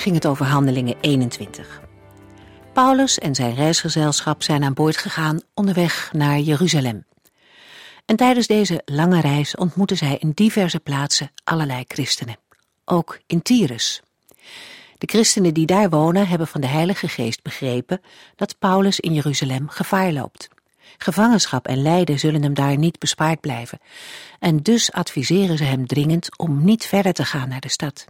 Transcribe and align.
ging 0.00 0.14
het 0.14 0.26
over 0.26 0.46
Handelingen 0.46 0.96
21. 1.00 1.80
Paulus 2.72 3.18
en 3.18 3.34
zijn 3.34 3.54
reisgezelschap 3.54 4.42
zijn 4.42 4.64
aan 4.64 4.74
boord 4.74 4.96
gegaan 4.96 5.40
onderweg 5.54 6.10
naar 6.12 6.38
Jeruzalem. 6.38 7.04
En 8.04 8.16
tijdens 8.16 8.46
deze 8.46 8.82
lange 8.84 9.20
reis 9.20 9.56
ontmoeten 9.56 9.96
zij 9.96 10.16
in 10.16 10.30
diverse 10.34 10.80
plaatsen 10.80 11.30
allerlei 11.44 11.84
christenen, 11.88 12.36
ook 12.84 13.20
in 13.26 13.42
Tyrus. 13.42 14.02
De 14.98 15.06
christenen 15.06 15.54
die 15.54 15.66
daar 15.66 15.90
wonen 15.90 16.28
hebben 16.28 16.46
van 16.46 16.60
de 16.60 16.66
Heilige 16.66 17.08
Geest 17.08 17.42
begrepen 17.42 18.00
dat 18.36 18.58
Paulus 18.58 19.00
in 19.00 19.14
Jeruzalem 19.14 19.68
gevaar 19.68 20.12
loopt. 20.12 20.48
Gevangenschap 20.98 21.66
en 21.66 21.82
lijden 21.82 22.18
zullen 22.18 22.42
hem 22.42 22.54
daar 22.54 22.76
niet 22.76 22.98
bespaard 22.98 23.40
blijven. 23.40 23.78
En 24.38 24.62
dus 24.62 24.92
adviseren 24.92 25.56
ze 25.56 25.64
hem 25.64 25.86
dringend 25.86 26.38
om 26.38 26.64
niet 26.64 26.86
verder 26.86 27.12
te 27.12 27.24
gaan 27.24 27.48
naar 27.48 27.60
de 27.60 27.70
stad. 27.70 28.06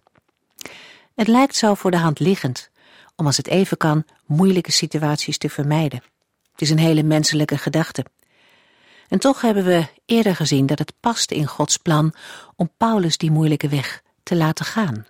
Het 1.17 1.29
lijkt 1.29 1.57
zo 1.57 1.75
voor 1.75 1.91
de 1.91 1.97
hand 1.97 2.19
liggend 2.19 2.71
om 3.15 3.27
als 3.27 3.37
het 3.37 3.47
even 3.47 3.77
kan 3.77 4.05
moeilijke 4.27 4.73
situaties 4.73 5.39
te 5.39 5.49
vermijden. 5.49 6.03
Het 6.53 6.61
is 6.61 6.71
een 6.71 6.79
hele 6.79 7.03
menselijke 7.03 7.59
gedachte. 7.59 8.05
En 9.09 9.19
toch 9.19 9.41
hebben 9.41 9.65
we 9.65 9.87
eerder 10.07 10.37
gezien 10.37 10.67
dat 10.67 10.79
het 10.79 10.93
past 11.01 11.31
in 11.31 11.47
Gods 11.47 11.77
plan 11.77 12.15
om 12.57 12.71
Paulus 12.77 13.17
die 13.17 13.31
moeilijke 13.31 13.69
weg 13.69 14.03
te 14.23 14.37
laten 14.37 14.65
gaan. 14.65 15.07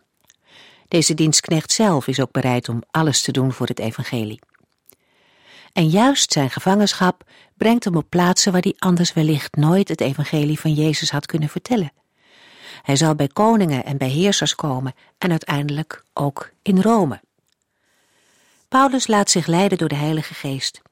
Deze 0.88 1.14
dienstknecht 1.14 1.72
zelf 1.72 2.06
is 2.06 2.20
ook 2.20 2.32
bereid 2.32 2.68
om 2.68 2.82
alles 2.90 3.22
te 3.22 3.32
doen 3.32 3.52
voor 3.52 3.66
het 3.66 3.78
evangelie. 3.78 4.40
En 5.72 5.88
juist 5.88 6.32
zijn 6.32 6.50
gevangenschap 6.50 7.24
brengt 7.56 7.84
hem 7.84 7.96
op 7.96 8.06
plaatsen 8.08 8.52
waar 8.52 8.62
hij 8.62 8.74
anders 8.78 9.12
wellicht 9.12 9.56
nooit 9.56 9.88
het 9.88 10.00
evangelie 10.00 10.60
van 10.60 10.72
Jezus 10.72 11.10
had 11.10 11.26
kunnen 11.26 11.48
vertellen. 11.48 11.92
Hij 12.82 12.96
zal 12.96 13.14
bij 13.14 13.28
koningen 13.28 13.84
en 13.84 13.96
bij 13.96 14.08
heersers 14.08 14.54
komen 14.54 14.94
en 15.18 15.30
uiteindelijk 15.30 16.02
ook 16.12 16.50
in 16.62 16.80
Rome. 16.80 17.20
Paulus 18.68 19.06
laat 19.06 19.30
zich 19.30 19.46
leiden 19.46 19.78
door 19.78 19.88
de 19.88 19.94
Heilige 19.94 20.34
Geest 20.34 20.82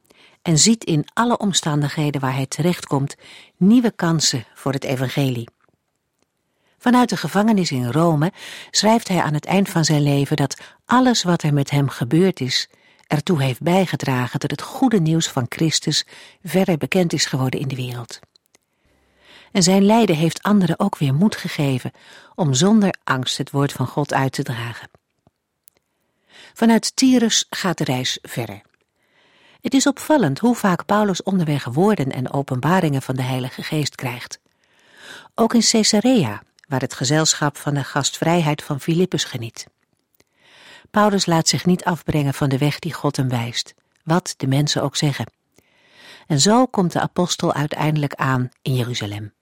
en 0.43 0.59
ziet 0.59 0.85
in 0.85 1.07
alle 1.12 1.37
omstandigheden 1.37 2.21
waar 2.21 2.35
hij 2.35 2.47
terechtkomt 2.47 3.17
nieuwe 3.57 3.91
kansen 3.91 4.45
voor 4.55 4.73
het 4.73 4.85
evangelie. 4.85 5.49
Vanuit 6.79 7.09
de 7.09 7.17
gevangenis 7.17 7.71
in 7.71 7.91
Rome 7.91 8.33
schrijft 8.71 9.09
hij 9.09 9.23
aan 9.23 9.35
het 9.35 9.45
eind 9.45 9.69
van 9.69 9.85
zijn 9.85 10.03
leven 10.03 10.37
dat 10.37 10.61
alles 10.85 11.23
wat 11.23 11.43
er 11.43 11.53
met 11.53 11.71
hem 11.71 11.89
gebeurd 11.89 12.41
is, 12.41 12.69
ertoe 13.07 13.43
heeft 13.43 13.62
bijgedragen 13.62 14.41
dat 14.41 14.51
het 14.51 14.62
goede 14.62 15.01
nieuws 15.01 15.29
van 15.29 15.47
Christus 15.49 16.07
verder 16.43 16.77
bekend 16.77 17.12
is 17.12 17.27
geworden 17.27 17.61
in 17.61 17.69
de 17.69 17.77
wereld. 17.77 18.21
En 19.54 19.62
zijn 19.62 19.84
lijden 19.84 20.16
heeft 20.16 20.42
anderen 20.42 20.78
ook 20.78 20.98
weer 20.98 21.15
moed 21.15 21.37
gegeven 21.37 21.92
om 22.34 22.54
zonder 22.54 22.94
angst 23.04 23.38
het 23.38 23.50
woord 23.50 23.72
van 23.72 23.87
God 23.87 24.12
uit 24.12 24.32
te 24.32 24.42
dragen. 24.42 24.91
Vanuit 26.54 26.97
Tyrus 26.97 27.47
gaat 27.50 27.78
de 27.78 27.84
reis 27.84 28.19
verder. 28.22 28.60
Het 29.60 29.75
is 29.75 29.87
opvallend 29.87 30.38
hoe 30.38 30.54
vaak 30.54 30.84
Paulus 30.84 31.22
onderweg 31.22 31.64
woorden 31.64 32.12
en 32.12 32.32
openbaringen 32.32 33.03
van 33.03 33.16
de 33.16 33.22
Heilige 33.22 33.62
Geest 33.62 33.94
krijgt. 33.94 34.41
Ook 35.34 35.54
in 35.54 35.66
Caesarea, 35.70 36.43
waar 36.69 36.81
het 36.81 36.94
gezelschap 36.94 37.56
van 37.56 37.75
de 37.75 37.84
gastvrijheid 37.84 38.62
van 38.62 38.81
Filippus 38.81 39.25
geniet. 39.25 39.66
Paulus 40.91 41.26
laat 41.26 41.48
zich 41.48 41.64
niet 41.64 41.84
afbrengen 41.84 42.34
van 42.34 42.48
de 42.48 42.59
weg 42.59 42.78
die 42.78 42.93
God 42.93 43.16
hem 43.16 43.28
wijst, 43.28 43.75
wat 44.04 44.34
de 44.37 44.47
mensen 44.47 44.82
ook 44.82 44.97
zeggen. 44.97 45.26
En 46.26 46.41
zo 46.41 46.66
komt 46.66 46.93
de 46.93 47.00
apostel 47.00 47.53
uiteindelijk 47.53 48.14
aan 48.14 48.48
in 48.62 48.75
Jeruzalem. 48.75 49.34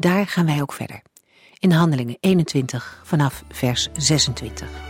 Daar 0.00 0.26
gaan 0.26 0.46
wij 0.46 0.62
ook 0.62 0.72
verder. 0.72 1.02
In 1.58 1.70
Handelingen 1.70 2.16
21 2.20 3.00
vanaf 3.04 3.44
vers 3.48 3.88
26. 3.92 4.87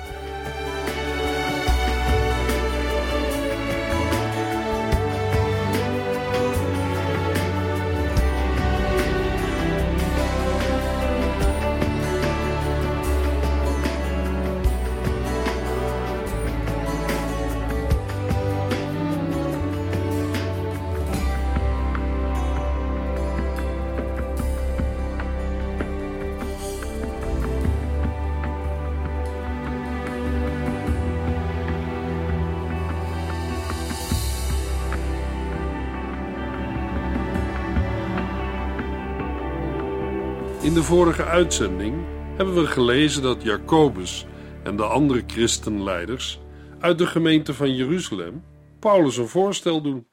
In 40.68 40.74
de 40.74 40.82
vorige 40.82 41.24
uitzending 41.24 42.06
hebben 42.36 42.54
we 42.54 42.66
gelezen 42.66 43.22
dat 43.22 43.42
Jacobus 43.42 44.26
en 44.64 44.76
de 44.76 44.84
andere 44.84 45.22
christenleiders 45.26 46.40
uit 46.80 46.98
de 46.98 47.06
gemeente 47.06 47.54
van 47.54 47.74
Jeruzalem 47.74 48.44
Paulus 48.78 49.16
een 49.16 49.28
voorstel 49.28 49.82
doen. 49.82 50.06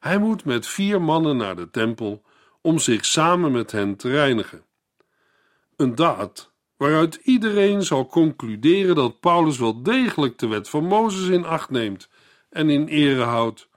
Hij 0.00 0.18
moet 0.18 0.44
met 0.44 0.66
vier 0.66 1.02
mannen 1.02 1.36
naar 1.36 1.56
de 1.56 1.70
tempel 1.70 2.22
om 2.62 2.78
zich 2.78 3.04
samen 3.04 3.52
met 3.52 3.72
hen 3.72 3.96
te 3.96 4.10
reinigen. 4.10 4.64
Een 5.76 5.94
daad 5.94 6.52
waaruit 6.76 7.14
iedereen 7.14 7.82
zal 7.82 8.06
concluderen 8.06 8.94
dat 8.94 9.20
Paulus 9.20 9.58
wel 9.58 9.82
degelijk 9.82 10.38
de 10.38 10.46
wet 10.46 10.68
van 10.68 10.84
Mozes 10.84 11.28
in 11.28 11.44
acht 11.44 11.70
neemt 11.70 12.08
en 12.50 12.70
in 12.70 12.86
ere 12.86 13.22
houdt. 13.22 13.68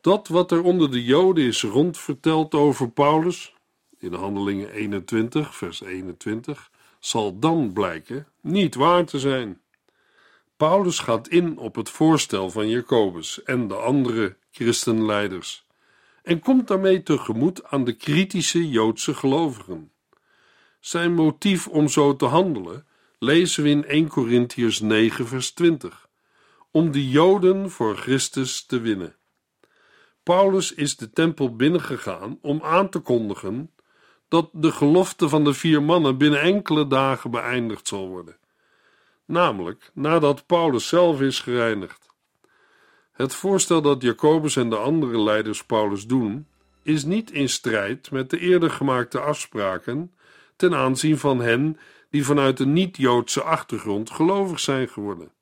Dat 0.00 0.28
wat 0.28 0.52
er 0.52 0.62
onder 0.62 0.90
de 0.90 1.04
Joden 1.04 1.44
is 1.44 1.62
rondverteld 1.62 2.54
over 2.54 2.90
Paulus, 2.90 3.56
in 3.98 4.12
Handelingen 4.12 4.70
21, 4.70 5.56
vers 5.56 5.80
21, 5.80 6.70
zal 6.98 7.38
dan 7.38 7.72
blijken 7.72 8.26
niet 8.40 8.74
waar 8.74 9.04
te 9.04 9.18
zijn. 9.18 9.60
Paulus 10.56 10.98
gaat 10.98 11.28
in 11.28 11.58
op 11.58 11.74
het 11.74 11.90
voorstel 11.90 12.50
van 12.50 12.68
Jacobus 12.68 13.42
en 13.42 13.68
de 13.68 13.74
andere 13.74 14.36
christenleiders 14.50 15.66
en 16.28 16.40
komt 16.40 16.68
daarmee 16.68 17.02
tegemoet 17.02 17.64
aan 17.64 17.84
de 17.84 17.92
kritische 17.92 18.68
Joodse 18.68 19.14
gelovigen. 19.14 19.92
Zijn 20.80 21.14
motief 21.14 21.68
om 21.68 21.88
zo 21.88 22.16
te 22.16 22.24
handelen 22.24 22.86
lezen 23.18 23.62
we 23.62 23.68
in 23.68 23.84
1 23.84 24.08
Corinthiërs 24.08 24.80
9, 24.80 25.26
vers 25.26 25.50
20, 25.50 26.08
om 26.70 26.90
de 26.90 27.08
Joden 27.08 27.70
voor 27.70 27.96
Christus 27.96 28.64
te 28.64 28.80
winnen. 28.80 29.16
Paulus 30.22 30.74
is 30.74 30.96
de 30.96 31.10
tempel 31.10 31.56
binnengegaan 31.56 32.38
om 32.42 32.62
aan 32.62 32.90
te 32.90 32.98
kondigen 32.98 33.70
dat 34.28 34.50
de 34.52 34.72
gelofte 34.72 35.28
van 35.28 35.44
de 35.44 35.54
vier 35.54 35.82
mannen 35.82 36.18
binnen 36.18 36.40
enkele 36.40 36.86
dagen 36.86 37.30
beëindigd 37.30 37.88
zal 37.88 38.08
worden, 38.08 38.36
namelijk 39.24 39.90
nadat 39.94 40.46
Paulus 40.46 40.88
zelf 40.88 41.20
is 41.20 41.40
gereinigd. 41.40 42.06
Het 43.12 43.34
voorstel 43.34 43.82
dat 43.82 44.02
Jacobus 44.02 44.56
en 44.56 44.70
de 44.70 44.76
andere 44.76 45.20
leiders 45.20 45.64
Paulus 45.64 46.06
doen, 46.06 46.46
is 46.82 47.04
niet 47.04 47.30
in 47.30 47.48
strijd 47.48 48.10
met 48.10 48.30
de 48.30 48.38
eerder 48.38 48.70
gemaakte 48.70 49.20
afspraken 49.20 50.14
ten 50.56 50.74
aanzien 50.74 51.18
van 51.18 51.40
hen 51.40 51.78
die 52.10 52.24
vanuit 52.24 52.60
een 52.60 52.72
niet-Joodse 52.72 53.42
achtergrond 53.42 54.10
gelovig 54.10 54.60
zijn 54.60 54.88
geworden. 54.88 55.32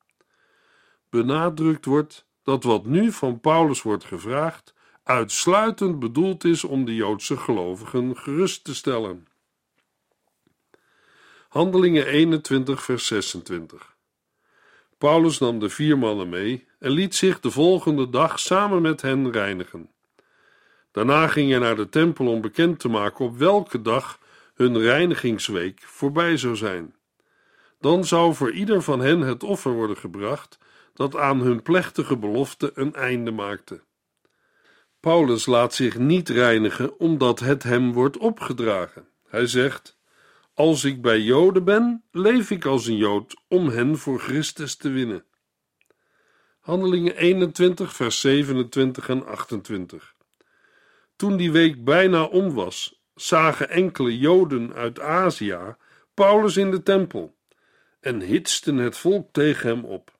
Benadrukt 1.10 1.84
wordt 1.84 2.26
dat 2.42 2.64
wat 2.64 2.86
nu 2.86 3.12
van 3.12 3.40
Paulus 3.40 3.82
wordt 3.82 4.04
gevraagd 4.04 4.74
uitsluitend 5.06 5.98
bedoeld 5.98 6.44
is 6.44 6.64
om 6.64 6.84
de 6.84 6.94
Joodse 6.94 7.36
gelovigen 7.36 8.16
gerust 8.16 8.64
te 8.64 8.74
stellen. 8.74 9.26
Handelingen 11.48 12.06
21, 12.06 12.82
vers 12.82 13.06
26. 13.06 13.96
Paulus 14.98 15.38
nam 15.38 15.58
de 15.58 15.68
vier 15.68 15.98
mannen 15.98 16.28
mee 16.28 16.66
en 16.78 16.90
liet 16.90 17.14
zich 17.14 17.40
de 17.40 17.50
volgende 17.50 18.08
dag 18.10 18.40
samen 18.40 18.82
met 18.82 19.02
hen 19.02 19.32
reinigen. 19.32 19.90
Daarna 20.90 21.28
ging 21.28 21.50
hij 21.50 21.58
naar 21.58 21.76
de 21.76 21.88
tempel 21.88 22.26
om 22.26 22.40
bekend 22.40 22.78
te 22.78 22.88
maken 22.88 23.24
op 23.24 23.36
welke 23.36 23.82
dag 23.82 24.18
hun 24.54 24.78
reinigingsweek 24.78 25.80
voorbij 25.82 26.36
zou 26.36 26.56
zijn. 26.56 26.94
dan 27.80 28.04
zou 28.04 28.34
voor 28.34 28.52
ieder 28.52 28.82
van 28.82 29.00
hen 29.00 29.20
het 29.20 29.42
offer 29.42 29.72
worden 29.72 29.96
gebracht 29.96 30.58
dat 30.94 31.16
aan 31.16 31.40
hun 31.40 31.62
plechtige 31.62 32.16
belofte 32.16 32.70
een 32.74 32.94
einde 32.94 33.30
maakte. 33.30 33.85
Paulus 35.06 35.46
laat 35.46 35.74
zich 35.74 35.98
niet 35.98 36.28
reinigen 36.28 36.98
omdat 36.98 37.40
het 37.40 37.62
hem 37.62 37.92
wordt 37.92 38.18
opgedragen. 38.18 39.08
Hij 39.28 39.46
zegt: 39.46 39.98
Als 40.54 40.84
ik 40.84 41.02
bij 41.02 41.20
Joden 41.20 41.64
ben, 41.64 42.04
leef 42.10 42.50
ik 42.50 42.64
als 42.64 42.86
een 42.86 42.96
Jood 42.96 43.36
om 43.48 43.68
hen 43.68 43.98
voor 43.98 44.20
Christus 44.20 44.76
te 44.76 44.88
winnen. 44.88 45.24
Handelingen 46.60 47.16
21, 47.16 47.92
vers 47.94 48.20
27 48.20 49.08
en 49.08 49.26
28. 49.26 50.14
Toen 51.16 51.36
die 51.36 51.52
week 51.52 51.84
bijna 51.84 52.24
om 52.24 52.54
was, 52.54 53.02
zagen 53.14 53.68
enkele 53.68 54.18
Joden 54.18 54.74
uit 54.74 55.00
Azië 55.00 55.76
Paulus 56.14 56.56
in 56.56 56.70
de 56.70 56.82
tempel 56.82 57.36
en 58.00 58.20
hitsten 58.20 58.76
het 58.76 58.96
volk 58.96 59.28
tegen 59.32 59.68
hem 59.68 59.84
op. 59.84 60.12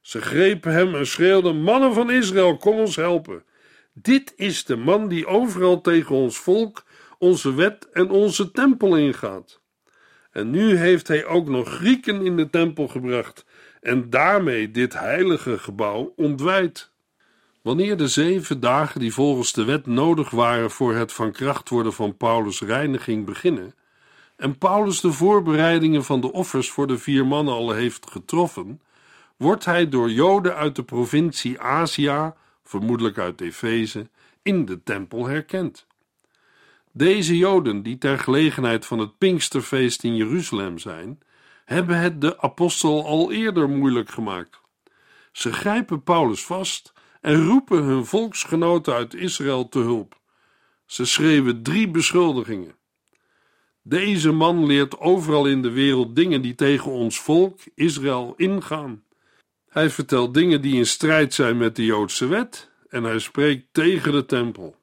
Ze 0.00 0.20
grepen 0.20 0.72
hem 0.72 0.94
en 0.94 1.06
schreeuwden: 1.06 1.62
Mannen 1.62 1.94
van 1.94 2.10
Israël, 2.10 2.56
kom 2.56 2.78
ons 2.78 2.96
helpen. 2.96 3.44
Dit 3.96 4.32
is 4.36 4.64
de 4.64 4.76
man 4.76 5.08
die 5.08 5.26
overal 5.26 5.80
tegen 5.80 6.14
ons 6.14 6.38
volk, 6.38 6.84
onze 7.18 7.54
wet 7.54 7.88
en 7.92 8.10
onze 8.10 8.50
tempel 8.50 8.96
ingaat. 8.96 9.60
En 10.30 10.50
nu 10.50 10.76
heeft 10.76 11.08
hij 11.08 11.24
ook 11.26 11.48
nog 11.48 11.68
Grieken 11.68 12.24
in 12.24 12.36
de 12.36 12.50
tempel 12.50 12.88
gebracht 12.88 13.44
en 13.80 14.10
daarmee 14.10 14.70
dit 14.70 14.98
heilige 14.98 15.58
gebouw 15.58 16.12
ontwijd. 16.16 16.92
Wanneer 17.62 17.96
de 17.96 18.08
zeven 18.08 18.60
dagen 18.60 19.00
die 19.00 19.12
volgens 19.12 19.52
de 19.52 19.64
wet 19.64 19.86
nodig 19.86 20.30
waren 20.30 20.70
voor 20.70 20.94
het 20.94 21.12
van 21.12 21.32
kracht 21.32 21.68
worden 21.68 21.92
van 21.92 22.16
Paulus' 22.16 22.60
reiniging 22.60 23.24
beginnen, 23.24 23.74
en 24.36 24.58
Paulus 24.58 25.00
de 25.00 25.12
voorbereidingen 25.12 26.04
van 26.04 26.20
de 26.20 26.32
offers 26.32 26.70
voor 26.70 26.86
de 26.86 26.98
vier 26.98 27.26
mannen 27.26 27.54
al 27.54 27.70
heeft 27.70 28.10
getroffen, 28.10 28.80
wordt 29.36 29.64
hij 29.64 29.88
door 29.88 30.10
Joden 30.10 30.56
uit 30.56 30.76
de 30.76 30.82
provincie 30.82 31.60
Azië, 31.60 32.32
vermoedelijk 32.64 33.18
uit 33.18 33.40
Efeze, 33.40 34.08
in 34.42 34.64
de 34.64 34.82
tempel 34.82 35.26
herkend. 35.26 35.86
Deze 36.92 37.36
Joden, 37.36 37.82
die 37.82 37.98
ter 37.98 38.18
gelegenheid 38.18 38.86
van 38.86 38.98
het 38.98 39.18
Pinksterfeest 39.18 40.02
in 40.02 40.16
Jeruzalem 40.16 40.78
zijn, 40.78 41.18
hebben 41.64 41.98
het 41.98 42.20
de 42.20 42.40
apostel 42.40 43.06
al 43.06 43.32
eerder 43.32 43.68
moeilijk 43.68 44.10
gemaakt. 44.10 44.60
Ze 45.32 45.52
grijpen 45.52 46.02
Paulus 46.02 46.44
vast 46.44 46.92
en 47.20 47.46
roepen 47.46 47.82
hun 47.82 48.06
volksgenoten 48.06 48.94
uit 48.94 49.14
Israël 49.14 49.68
te 49.68 49.78
hulp. 49.78 50.20
Ze 50.86 51.04
schreeuwen 51.04 51.62
drie 51.62 51.88
beschuldigingen. 51.90 52.74
Deze 53.82 54.32
man 54.32 54.66
leert 54.66 54.98
overal 54.98 55.46
in 55.46 55.62
de 55.62 55.70
wereld 55.70 56.16
dingen 56.16 56.42
die 56.42 56.54
tegen 56.54 56.90
ons 56.90 57.20
volk, 57.20 57.60
Israël, 57.74 58.34
ingaan. 58.36 59.04
Hij 59.74 59.90
vertelt 59.90 60.34
dingen 60.34 60.62
die 60.62 60.76
in 60.76 60.86
strijd 60.86 61.34
zijn 61.34 61.56
met 61.56 61.76
de 61.76 61.84
Joodse 61.84 62.26
wet 62.26 62.70
en 62.88 63.04
hij 63.04 63.18
spreekt 63.18 63.66
tegen 63.72 64.12
de 64.12 64.26
tempel. 64.26 64.76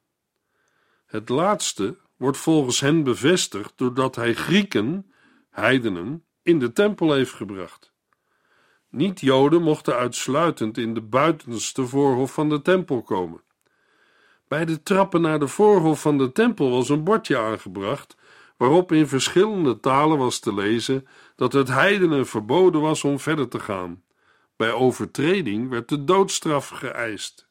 Het 1.05 1.29
laatste 1.29 1.97
wordt 2.17 2.38
volgens 2.38 2.79
hen 2.79 3.03
bevestigd 3.03 3.73
doordat 3.75 4.15
hij 4.15 4.33
Grieken, 4.33 5.11
heidenen, 5.49 6.23
in 6.43 6.59
de 6.59 6.73
tempel 6.73 7.13
heeft 7.13 7.33
gebracht. 7.33 7.93
Niet-Joden 8.89 9.61
mochten 9.61 9.95
uitsluitend 9.95 10.77
in 10.77 10.93
de 10.93 11.01
buitenste 11.01 11.85
voorhof 11.85 12.33
van 12.33 12.49
de 12.49 12.61
tempel 12.61 13.01
komen. 13.01 13.41
Bij 14.47 14.65
de 14.65 14.83
trappen 14.83 15.21
naar 15.21 15.39
de 15.39 15.47
voorhof 15.47 16.01
van 16.01 16.17
de 16.17 16.31
tempel 16.31 16.69
was 16.69 16.89
een 16.89 17.03
bordje 17.03 17.38
aangebracht 17.38 18.17
waarop 18.57 18.91
in 18.91 19.07
verschillende 19.07 19.79
talen 19.79 20.17
was 20.17 20.39
te 20.39 20.53
lezen 20.53 21.07
dat 21.35 21.53
het 21.53 21.67
heidenen 21.67 22.27
verboden 22.27 22.81
was 22.81 23.03
om 23.03 23.19
verder 23.19 23.47
te 23.47 23.59
gaan. 23.59 24.03
Bij 24.62 24.72
overtreding 24.72 25.69
werd 25.69 25.90
de 25.90 26.04
doodstraf 26.04 26.68
geëist. 26.68 27.48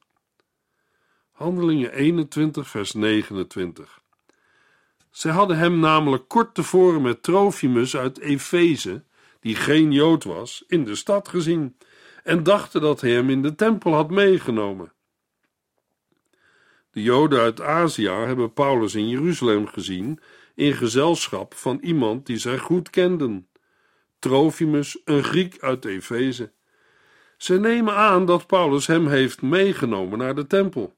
Handelingen 1.30 1.92
21, 1.92 2.68
vers 2.68 2.92
29. 2.92 4.00
Zij 5.10 5.32
hadden 5.32 5.58
hem 5.58 5.78
namelijk 5.78 6.28
kort 6.28 6.54
tevoren 6.54 7.02
met 7.02 7.22
Trofimus 7.22 7.96
uit 7.96 8.18
Efeze, 8.18 9.02
die 9.40 9.54
geen 9.56 9.92
Jood 9.92 10.24
was, 10.24 10.64
in 10.66 10.84
de 10.84 10.94
stad 10.94 11.28
gezien 11.28 11.76
en 12.22 12.42
dachten 12.42 12.80
dat 12.80 13.00
hij 13.00 13.10
hem 13.10 13.30
in 13.30 13.42
de 13.42 13.54
tempel 13.54 13.94
had 13.94 14.10
meegenomen. 14.10 14.92
De 16.90 17.02
Joden 17.02 17.40
uit 17.40 17.60
Azië 17.60 18.08
hebben 18.08 18.52
Paulus 18.52 18.94
in 18.94 19.08
Jeruzalem 19.08 19.66
gezien 19.66 20.20
in 20.54 20.72
gezelschap 20.72 21.54
van 21.54 21.78
iemand 21.82 22.26
die 22.26 22.38
zij 22.38 22.58
goed 22.58 22.90
kenden, 22.90 23.48
Trofimus, 24.18 25.00
een 25.04 25.24
Griek 25.24 25.60
uit 25.60 25.84
Efeze. 25.84 26.52
Ze 27.40 27.60
nemen 27.60 27.94
aan 27.94 28.26
dat 28.26 28.46
Paulus 28.46 28.86
hem 28.86 29.08
heeft 29.08 29.42
meegenomen 29.42 30.18
naar 30.18 30.34
de 30.34 30.46
tempel. 30.46 30.96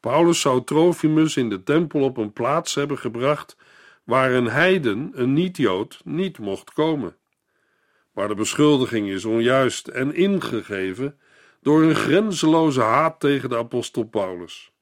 Paulus 0.00 0.40
zou 0.40 0.64
Trofimus 0.64 1.36
in 1.36 1.48
de 1.48 1.62
tempel 1.62 2.02
op 2.02 2.16
een 2.16 2.32
plaats 2.32 2.74
hebben 2.74 2.98
gebracht 2.98 3.56
waar 4.04 4.32
een 4.32 4.46
heiden, 4.46 5.10
een 5.14 5.32
niet-Jood, 5.32 6.00
niet 6.04 6.38
mocht 6.38 6.72
komen. 6.72 7.16
Maar 8.12 8.28
de 8.28 8.34
beschuldiging 8.34 9.08
is 9.08 9.24
onjuist 9.24 9.88
en 9.88 10.14
ingegeven 10.14 11.18
door 11.60 11.82
een 11.82 11.94
grenzeloze 11.94 12.80
haat 12.80 13.20
tegen 13.20 13.48
de 13.48 13.56
apostel 13.56 14.04
Paulus. 14.04 14.72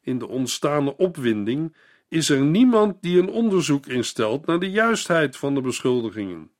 In 0.00 0.18
de 0.18 0.28
ontstane 0.28 0.96
opwinding 0.96 1.76
is 2.08 2.28
er 2.28 2.40
niemand 2.40 3.02
die 3.02 3.18
een 3.18 3.30
onderzoek 3.30 3.86
instelt 3.86 4.46
naar 4.46 4.58
de 4.58 4.70
juistheid 4.70 5.36
van 5.36 5.54
de 5.54 5.60
beschuldigingen. 5.60 6.50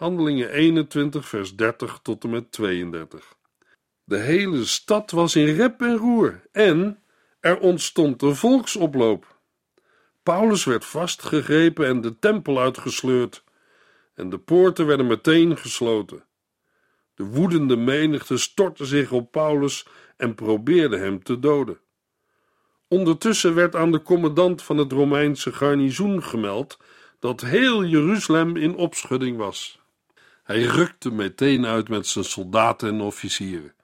Handelingen 0.00 0.50
21, 0.50 1.28
vers 1.28 1.56
30 1.56 1.98
tot 2.02 2.24
en 2.24 2.30
met 2.30 2.52
32. 2.52 3.36
De 4.04 4.16
hele 4.16 4.64
stad 4.64 5.10
was 5.10 5.36
in 5.36 5.54
rep 5.54 5.80
en 5.80 5.96
roer 5.96 6.42
en 6.52 7.02
er 7.40 7.58
ontstond 7.58 8.22
een 8.22 8.36
volksoploop. 8.36 9.38
Paulus 10.22 10.64
werd 10.64 10.84
vastgegrepen 10.84 11.86
en 11.86 12.00
de 12.00 12.18
tempel 12.18 12.60
uitgesleurd, 12.60 13.44
en 14.14 14.30
de 14.30 14.38
poorten 14.38 14.86
werden 14.86 15.06
meteen 15.06 15.56
gesloten. 15.56 16.24
De 17.14 17.24
woedende 17.24 17.76
menigte 17.76 18.36
stortte 18.36 18.84
zich 18.84 19.12
op 19.12 19.30
Paulus 19.30 19.86
en 20.16 20.34
probeerde 20.34 20.96
hem 20.96 21.22
te 21.22 21.38
doden. 21.38 21.78
Ondertussen 22.88 23.54
werd 23.54 23.76
aan 23.76 23.92
de 23.92 24.02
commandant 24.02 24.62
van 24.62 24.76
het 24.76 24.92
Romeinse 24.92 25.52
garnizoen 25.52 26.22
gemeld 26.22 26.78
dat 27.18 27.40
heel 27.40 27.84
Jeruzalem 27.84 28.56
in 28.56 28.76
opschudding 28.76 29.36
was. 29.36 29.79
Hij 30.50 30.62
rukte 30.62 31.10
meteen 31.10 31.66
uit 31.66 31.88
met 31.88 32.06
zijn 32.06 32.24
soldaten 32.24 32.88
en 32.88 33.00
officieren. 33.00 33.74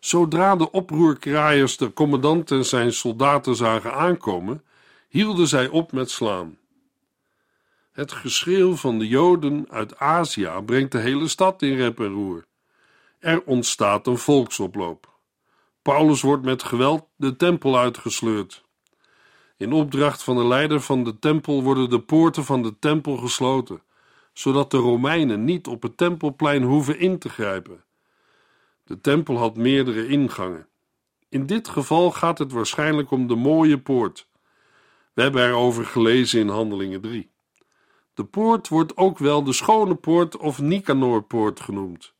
Zodra 0.00 0.56
de 0.56 0.70
oproerkraaiers 0.70 1.76
de 1.76 1.92
commandant 1.92 2.50
en 2.50 2.64
zijn 2.64 2.92
soldaten 2.92 3.56
zagen 3.56 3.94
aankomen, 3.94 4.64
hielden 5.08 5.46
zij 5.46 5.68
op 5.68 5.92
met 5.92 6.10
slaan. 6.10 6.58
Het 7.92 8.12
geschreeuw 8.12 8.74
van 8.74 8.98
de 8.98 9.08
Joden 9.08 9.66
uit 9.70 9.98
Azië 9.98 10.50
brengt 10.66 10.92
de 10.92 10.98
hele 10.98 11.28
stad 11.28 11.62
in 11.62 11.76
rep 11.76 12.00
en 12.00 12.12
roer. 12.12 12.46
Er 13.18 13.42
ontstaat 13.44 14.06
een 14.06 14.18
volksoploop. 14.18 15.18
Paulus 15.82 16.22
wordt 16.22 16.44
met 16.44 16.62
geweld 16.62 17.06
de 17.16 17.36
tempel 17.36 17.78
uitgesleurd. 17.78 18.64
In 19.56 19.72
opdracht 19.72 20.22
van 20.22 20.36
de 20.36 20.46
leider 20.46 20.80
van 20.80 21.04
de 21.04 21.18
tempel 21.18 21.62
worden 21.62 21.90
de 21.90 22.00
poorten 22.00 22.44
van 22.44 22.62
de 22.62 22.78
tempel 22.78 23.16
gesloten, 23.16 23.82
zodat 24.40 24.70
de 24.70 24.76
Romeinen 24.76 25.44
niet 25.44 25.66
op 25.66 25.82
het 25.82 25.96
tempelplein 25.96 26.62
hoeven 26.62 26.98
in 26.98 27.18
te 27.18 27.28
grijpen. 27.28 27.84
De 28.84 29.00
tempel 29.00 29.36
had 29.36 29.56
meerdere 29.56 30.06
ingangen. 30.06 30.66
In 31.28 31.46
dit 31.46 31.68
geval 31.68 32.10
gaat 32.10 32.38
het 32.38 32.52
waarschijnlijk 32.52 33.10
om 33.10 33.26
de 33.26 33.34
mooie 33.34 33.78
poort. 33.78 34.26
We 35.12 35.22
hebben 35.22 35.46
erover 35.46 35.84
gelezen 35.84 36.40
in 36.40 36.48
Handelingen 36.48 37.00
3. 37.00 37.30
De 38.14 38.24
poort 38.24 38.68
wordt 38.68 38.96
ook 38.96 39.18
wel 39.18 39.44
de 39.44 39.52
Schone 39.52 39.94
Poort 39.94 40.36
of 40.36 40.60
Nicanorpoort 40.60 41.60
genoemd. 41.60 42.12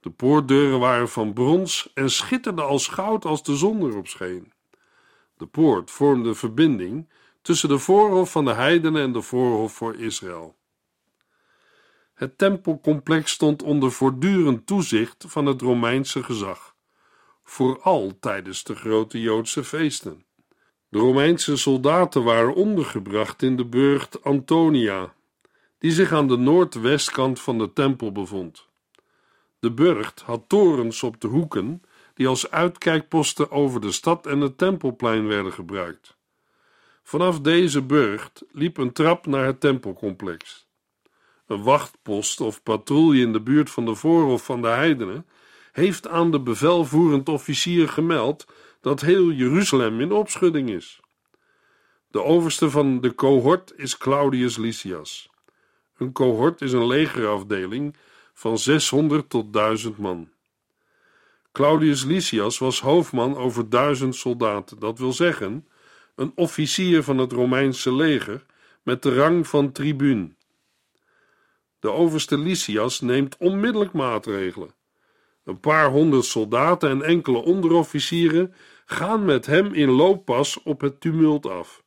De 0.00 0.10
poortdeuren 0.10 0.78
waren 0.78 1.08
van 1.08 1.32
brons 1.32 1.90
en 1.94 2.10
schitterden 2.10 2.66
als 2.66 2.88
goud 2.88 3.24
als 3.24 3.42
de 3.42 3.56
zon 3.56 3.82
erop 3.82 4.08
scheen. 4.08 4.52
De 5.36 5.46
poort 5.46 5.90
vormde 5.90 6.34
verbinding 6.34 7.08
tussen 7.40 7.68
de 7.68 7.78
voorhof 7.78 8.30
van 8.30 8.44
de 8.44 8.52
heidenen 8.52 9.02
en 9.02 9.12
de 9.12 9.22
voorhof 9.22 9.72
voor 9.72 9.94
Israël. 9.94 10.60
Het 12.22 12.38
tempelcomplex 12.38 13.32
stond 13.32 13.62
onder 13.62 13.92
voortdurend 13.92 14.66
toezicht 14.66 15.24
van 15.28 15.46
het 15.46 15.60
Romeinse 15.60 16.22
gezag, 16.22 16.74
vooral 17.44 18.12
tijdens 18.20 18.64
de 18.64 18.74
grote 18.74 19.20
Joodse 19.20 19.64
feesten. 19.64 20.24
De 20.88 20.98
Romeinse 20.98 21.56
soldaten 21.56 22.24
waren 22.24 22.54
ondergebracht 22.54 23.42
in 23.42 23.56
de 23.56 23.64
burcht 23.64 24.24
Antonia, 24.24 25.14
die 25.78 25.90
zich 25.90 26.12
aan 26.12 26.28
de 26.28 26.36
noordwestkant 26.36 27.40
van 27.40 27.58
de 27.58 27.72
tempel 27.72 28.12
bevond. 28.12 28.68
De 29.58 29.72
burcht 29.72 30.20
had 30.20 30.48
torens 30.48 31.02
op 31.02 31.20
de 31.20 31.28
hoeken 31.28 31.82
die 32.14 32.26
als 32.26 32.50
uitkijkposten 32.50 33.50
over 33.50 33.80
de 33.80 33.92
stad 33.92 34.26
en 34.26 34.40
het 34.40 34.58
tempelplein 34.58 35.26
werden 35.26 35.52
gebruikt. 35.52 36.16
Vanaf 37.02 37.40
deze 37.40 37.82
burcht 37.82 38.44
liep 38.52 38.76
een 38.76 38.92
trap 38.92 39.26
naar 39.26 39.46
het 39.46 39.60
tempelcomplex. 39.60 40.70
Wachtpost 41.58 42.40
of 42.40 42.62
patrouille 42.62 43.20
in 43.20 43.32
de 43.32 43.40
buurt 43.40 43.70
van 43.70 43.84
de 43.84 43.94
voorhof 43.94 44.44
van 44.44 44.62
de 44.62 44.68
heidenen, 44.68 45.26
heeft 45.72 46.08
aan 46.08 46.30
de 46.30 46.40
bevelvoerend 46.40 47.28
officier 47.28 47.88
gemeld 47.88 48.46
dat 48.80 49.00
heel 49.00 49.30
Jeruzalem 49.30 50.00
in 50.00 50.12
opschudding 50.12 50.70
is. 50.70 51.00
De 52.10 52.22
overste 52.22 52.70
van 52.70 53.00
de 53.00 53.14
cohort 53.14 53.72
is 53.76 53.98
Claudius 53.98 54.56
Lysias. 54.56 55.30
Een 55.96 56.12
cohort 56.12 56.60
is 56.60 56.72
een 56.72 56.86
legerafdeling 56.86 57.96
van 58.34 58.58
600 58.58 59.30
tot 59.30 59.52
1000 59.52 59.98
man. 59.98 60.28
Claudius 61.52 62.04
Lysias 62.04 62.58
was 62.58 62.80
hoofdman 62.80 63.36
over 63.36 63.68
duizend 63.68 64.14
soldaten, 64.14 64.78
dat 64.78 64.98
wil 64.98 65.12
zeggen, 65.12 65.66
een 66.14 66.32
officier 66.34 67.02
van 67.02 67.18
het 67.18 67.32
Romeinse 67.32 67.94
leger 67.94 68.44
met 68.82 69.02
de 69.02 69.14
rang 69.14 69.46
van 69.46 69.72
tribuun. 69.72 70.36
De 71.82 71.90
overste 71.90 72.38
Lysias 72.38 73.00
neemt 73.00 73.36
onmiddellijk 73.36 73.92
maatregelen. 73.92 74.74
Een 75.44 75.60
paar 75.60 75.90
honderd 75.90 76.24
soldaten 76.24 76.90
en 76.90 77.02
enkele 77.02 77.38
onderofficieren 77.38 78.54
gaan 78.84 79.24
met 79.24 79.46
hem 79.46 79.74
in 79.74 79.88
looppas 79.90 80.62
op 80.62 80.80
het 80.80 81.00
tumult 81.00 81.46
af. 81.46 81.82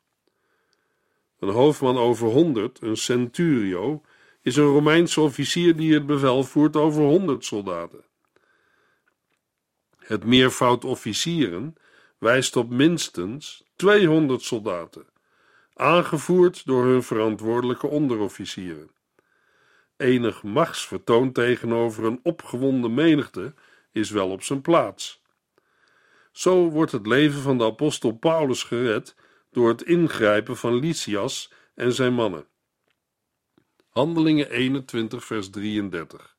Een 1.40 1.50
hoofdman 1.50 1.98
over 1.98 2.28
honderd, 2.28 2.82
een 2.82 2.98
centurio, 2.98 4.02
is 4.42 4.56
een 4.56 4.66
Romeinse 4.66 5.22
officier 5.22 5.76
die 5.76 5.94
het 5.94 6.06
bevel 6.06 6.44
voert 6.44 6.76
over 6.76 7.04
honderd 7.04 7.46
soldaten. 7.46 8.04
Het 9.98 10.26
meervoud 10.26 10.84
officieren 10.84 11.76
wijst 12.18 12.56
op 12.56 12.70
minstens 12.70 13.64
200 13.76 14.42
soldaten, 14.42 15.06
aangevoerd 15.74 16.66
door 16.66 16.86
hun 16.86 17.04
verantwoordelijke 17.04 17.88
onderofficieren. 17.88 18.95
Enig 19.98 20.44
machtsvertoon 20.44 21.32
tegenover 21.32 22.06
een 22.06 22.20
opgewonden 22.24 22.94
menigte 22.94 23.54
is 23.92 24.10
wel 24.10 24.30
op 24.30 24.44
zijn 24.44 24.62
plaats. 24.62 25.24
Zo 26.32 26.70
wordt 26.70 26.92
het 26.92 27.08
leven 27.08 27.42
van 27.42 27.58
de 27.58 27.64
apostel 27.64 28.12
Paulus 28.12 28.64
gered 28.64 29.16
door 29.52 29.68
het 29.68 29.82
ingrijpen 29.82 30.58
van 30.58 30.76
Lysias 30.76 31.52
en 31.76 31.94
zijn 31.94 32.14
mannen. 32.14 32.48
Handelingen 33.90 34.50
21, 34.50 35.26
vers 35.26 35.50
33. 35.50 36.36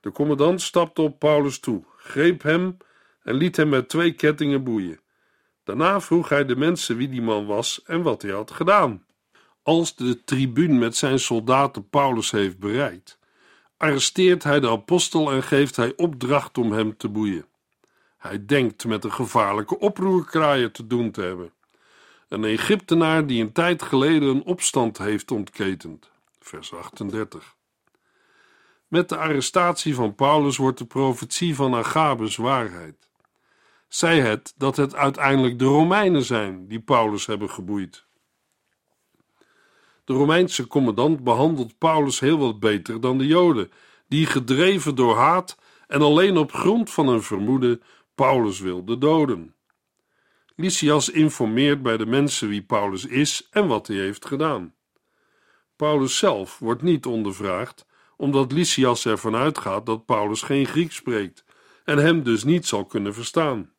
De 0.00 0.10
commandant 0.12 0.62
stapte 0.62 1.02
op 1.02 1.18
Paulus 1.18 1.58
toe, 1.58 1.84
greep 1.96 2.42
hem 2.42 2.76
en 3.22 3.34
liet 3.34 3.56
hem 3.56 3.68
met 3.68 3.88
twee 3.88 4.12
kettingen 4.12 4.64
boeien. 4.64 5.00
Daarna 5.64 6.00
vroeg 6.00 6.28
hij 6.28 6.44
de 6.44 6.56
mensen 6.56 6.96
wie 6.96 7.08
die 7.08 7.22
man 7.22 7.46
was 7.46 7.82
en 7.84 8.02
wat 8.02 8.22
hij 8.22 8.30
had 8.30 8.50
gedaan. 8.50 9.05
Als 9.66 9.94
de 9.94 10.24
tribuun 10.24 10.78
met 10.78 10.96
zijn 10.96 11.18
soldaten 11.18 11.88
Paulus 11.88 12.30
heeft 12.30 12.58
bereikt, 12.58 13.18
arresteert 13.76 14.42
hij 14.42 14.60
de 14.60 14.68
apostel 14.68 15.32
en 15.32 15.42
geeft 15.42 15.76
hij 15.76 15.92
opdracht 15.96 16.58
om 16.58 16.72
hem 16.72 16.96
te 16.96 17.08
boeien. 17.08 17.46
Hij 18.18 18.46
denkt 18.46 18.84
met 18.84 19.04
een 19.04 19.12
gevaarlijke 19.12 19.78
oproerkraaier 19.78 20.70
te 20.70 20.86
doen 20.86 21.10
te 21.10 21.20
hebben. 21.20 21.52
Een 22.28 22.44
Egyptenaar 22.44 23.26
die 23.26 23.42
een 23.42 23.52
tijd 23.52 23.82
geleden 23.82 24.28
een 24.28 24.44
opstand 24.44 24.98
heeft 24.98 25.30
ontketend. 25.30 26.10
Vers 26.40 26.74
38. 26.74 27.54
Met 28.88 29.08
de 29.08 29.16
arrestatie 29.16 29.94
van 29.94 30.14
Paulus 30.14 30.56
wordt 30.56 30.78
de 30.78 30.86
profetie 30.86 31.54
van 31.54 31.74
Agabus 31.74 32.36
waarheid. 32.36 33.08
Zij 33.88 34.20
het 34.20 34.54
dat 34.56 34.76
het 34.76 34.94
uiteindelijk 34.94 35.58
de 35.58 35.64
Romeinen 35.64 36.24
zijn 36.24 36.68
die 36.68 36.80
Paulus 36.80 37.26
hebben 37.26 37.50
geboeid. 37.50 38.05
De 40.06 40.12
Romeinse 40.12 40.66
commandant 40.66 41.24
behandelt 41.24 41.78
Paulus 41.78 42.20
heel 42.20 42.38
wat 42.38 42.60
beter 42.60 43.00
dan 43.00 43.18
de 43.18 43.26
Joden, 43.26 43.70
die 44.08 44.26
gedreven 44.26 44.94
door 44.94 45.16
haat 45.16 45.58
en 45.86 46.02
alleen 46.02 46.36
op 46.36 46.52
grond 46.52 46.90
van 46.90 47.08
een 47.08 47.22
vermoeden 47.22 47.82
Paulus 48.14 48.60
wilden 48.60 48.98
doden. 48.98 49.54
Lysias 50.56 51.08
informeert 51.08 51.82
bij 51.82 51.96
de 51.96 52.06
mensen 52.06 52.48
wie 52.48 52.62
Paulus 52.62 53.06
is 53.06 53.48
en 53.50 53.66
wat 53.66 53.86
hij 53.86 53.96
heeft 53.96 54.26
gedaan. 54.26 54.74
Paulus 55.76 56.18
zelf 56.18 56.58
wordt 56.58 56.82
niet 56.82 57.06
ondervraagd, 57.06 57.86
omdat 58.16 58.52
Lysias 58.52 59.06
ervan 59.06 59.36
uitgaat 59.36 59.86
dat 59.86 60.06
Paulus 60.06 60.42
geen 60.42 60.66
Grieks 60.66 60.96
spreekt 60.96 61.44
en 61.84 61.98
hem 61.98 62.22
dus 62.22 62.44
niet 62.44 62.66
zal 62.66 62.84
kunnen 62.84 63.14
verstaan. 63.14 63.72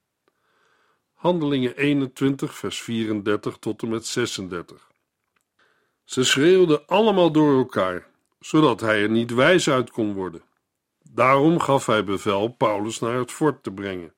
Handelingen 1.13 1.77
21, 1.77 2.55
vers 2.55 2.81
34 2.81 3.57
tot 3.57 3.81
en 3.81 3.89
met 3.89 4.05
36. 4.05 4.86
Ze 6.07 6.23
schreeuwden 6.23 6.87
allemaal 6.87 7.31
door 7.31 7.57
elkaar, 7.57 8.07
zodat 8.39 8.79
hij 8.79 9.01
er 9.01 9.09
niet 9.09 9.33
wijs 9.33 9.69
uit 9.69 9.91
kon 9.91 10.13
worden. 10.13 10.41
Daarom 11.11 11.59
gaf 11.59 11.85
hij 11.85 12.03
bevel 12.03 12.47
Paulus 12.47 12.99
naar 12.99 13.17
het 13.17 13.31
fort 13.31 13.63
te 13.63 13.71
brengen. 13.71 14.13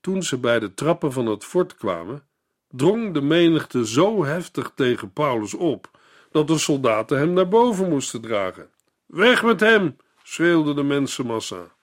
Toen 0.00 0.22
ze 0.22 0.38
bij 0.38 0.58
de 0.58 0.74
trappen 0.74 1.12
van 1.12 1.26
het 1.26 1.44
fort 1.44 1.74
kwamen, 1.74 2.26
drong 2.68 3.14
de 3.14 3.20
menigte 3.20 3.86
zo 3.86 4.24
heftig 4.24 4.72
tegen 4.74 5.12
Paulus 5.12 5.54
op 5.54 5.90
dat 6.30 6.46
de 6.46 6.58
soldaten 6.58 7.18
hem 7.18 7.32
naar 7.32 7.48
boven 7.48 7.88
moesten 7.88 8.20
dragen. 8.20 8.70
Weg 9.06 9.42
met 9.42 9.60
hem! 9.60 9.96
schreeuwde 10.22 10.74
de 10.74 10.82
mensenmassa. 10.82 11.74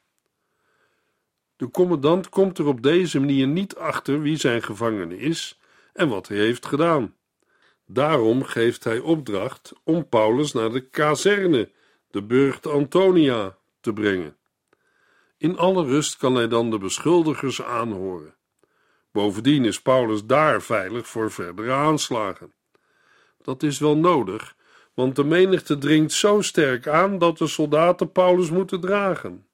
De 1.56 1.70
commandant 1.70 2.30
komt 2.30 2.58
er 2.58 2.68
op 2.68 2.84
deze 2.84 3.20
manier 3.20 3.48
niet 3.48 3.76
achter 3.76 4.22
wie 4.22 4.38
zijn 4.38 4.64
gevangene 4.64 5.18
is 5.18 5.60
en 5.94 6.10
wat 6.10 6.28
hij 6.28 6.38
heeft 6.38 6.66
gedaan. 6.66 7.16
Daarom 7.94 8.44
geeft 8.44 8.84
hij 8.84 9.00
opdracht 9.00 9.74
om 9.84 10.10
Paulus 10.10 10.54
naar 10.54 10.72
de 10.72 10.90
kazerne, 10.90 11.72
de 12.12 12.24
burcht 12.24 12.68
Antonia, 12.68 13.58
te 13.80 13.94
brengen. 13.94 14.36
In 15.38 15.58
alle 15.58 15.86
rust 15.86 16.18
kan 16.18 16.36
hij 16.36 16.48
dan 16.48 16.70
de 16.70 16.78
beschuldigers 16.78 17.62
aanhoren. 17.62 18.36
Bovendien 19.12 19.66
is 19.66 19.82
Paulus 19.82 20.26
daar 20.26 20.62
veilig 20.62 21.08
voor 21.08 21.32
verdere 21.32 21.72
aanslagen. 21.72 22.54
Dat 23.42 23.64
is 23.64 23.80
wel 23.80 23.98
nodig, 23.98 24.56
want 24.94 25.16
de 25.16 25.24
menigte 25.24 25.78
dringt 25.78 26.12
zo 26.12 26.42
sterk 26.42 26.88
aan 26.88 27.18
dat 27.18 27.38
de 27.38 27.48
soldaten 27.48 28.12
Paulus 28.12 28.50
moeten 28.50 28.80
dragen. 28.80 29.48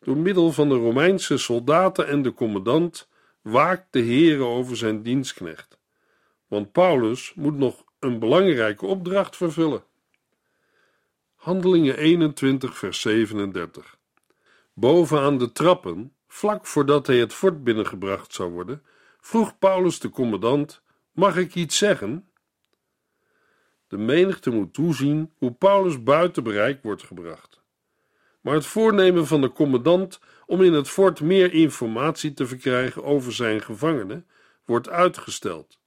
Door 0.00 0.16
middel 0.16 0.52
van 0.52 0.68
de 0.68 0.74
Romeinse 0.74 1.38
soldaten 1.38 2.06
en 2.06 2.22
de 2.22 2.34
commandant 2.34 3.08
waakt 3.42 3.86
de 3.90 4.00
Heere 4.00 4.44
over 4.44 4.76
zijn 4.76 5.02
dienstknecht. 5.02 5.75
Want 6.46 6.72
Paulus 6.72 7.34
moet 7.34 7.56
nog 7.56 7.84
een 7.98 8.18
belangrijke 8.18 8.86
opdracht 8.86 9.36
vervullen. 9.36 9.84
Handelingen 11.34 11.96
21, 11.96 12.78
vers 12.78 13.00
37. 13.00 13.98
Bovenaan 14.72 15.38
de 15.38 15.52
trappen, 15.52 16.12
vlak 16.28 16.66
voordat 16.66 17.06
hij 17.06 17.18
het 17.18 17.32
fort 17.32 17.64
binnengebracht 17.64 18.34
zou 18.34 18.50
worden, 18.50 18.82
vroeg 19.20 19.58
Paulus 19.58 20.00
de 20.00 20.10
commandant: 20.10 20.82
Mag 21.12 21.36
ik 21.36 21.54
iets 21.54 21.78
zeggen? 21.78 22.28
De 23.88 23.98
menigte 23.98 24.50
moet 24.50 24.74
toezien 24.74 25.32
hoe 25.38 25.52
Paulus 25.52 26.02
buiten 26.02 26.42
bereik 26.42 26.82
wordt 26.82 27.02
gebracht. 27.02 27.60
Maar 28.40 28.54
het 28.54 28.66
voornemen 28.66 29.26
van 29.26 29.40
de 29.40 29.52
commandant 29.52 30.20
om 30.46 30.62
in 30.62 30.72
het 30.72 30.88
fort 30.88 31.20
meer 31.20 31.52
informatie 31.52 32.32
te 32.32 32.46
verkrijgen 32.46 33.04
over 33.04 33.32
zijn 33.32 33.62
gevangenen 33.62 34.26
wordt 34.64 34.88
uitgesteld. 34.88 35.78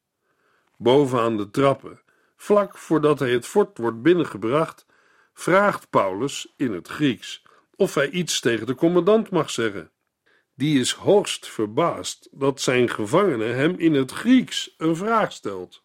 Bovenaan 0.81 1.37
de 1.37 1.49
trappen, 1.49 2.01
vlak 2.35 2.77
voordat 2.77 3.19
hij 3.19 3.31
het 3.31 3.45
fort 3.45 3.77
wordt 3.77 4.01
binnengebracht, 4.01 4.85
vraagt 5.33 5.89
Paulus 5.89 6.53
in 6.57 6.73
het 6.73 6.87
Grieks 6.87 7.43
of 7.75 7.93
hij 7.93 8.09
iets 8.09 8.39
tegen 8.39 8.67
de 8.67 8.75
commandant 8.75 9.29
mag 9.29 9.49
zeggen. 9.49 9.91
Die 10.55 10.79
is 10.79 10.91
hoogst 10.91 11.47
verbaasd 11.47 12.27
dat 12.31 12.61
zijn 12.61 12.89
gevangene 12.89 13.45
hem 13.45 13.75
in 13.77 13.93
het 13.93 14.11
Grieks 14.11 14.73
een 14.77 14.95
vraag 14.95 15.31
stelt. 15.31 15.81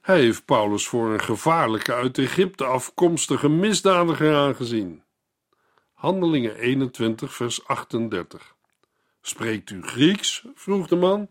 Hij 0.00 0.20
heeft 0.20 0.44
Paulus 0.44 0.86
voor 0.88 1.12
een 1.12 1.20
gevaarlijke 1.20 1.94
uit 1.94 2.18
Egypte 2.18 2.64
afkomstige 2.64 3.48
misdadiger 3.48 4.34
aangezien. 4.34 5.02
Handelingen 5.92 6.56
21, 6.56 7.34
vers 7.34 7.66
38. 7.66 8.54
Spreekt 9.20 9.70
u 9.70 9.82
Grieks? 9.82 10.44
vroeg 10.54 10.86
de 10.86 10.96
man. 10.96 11.28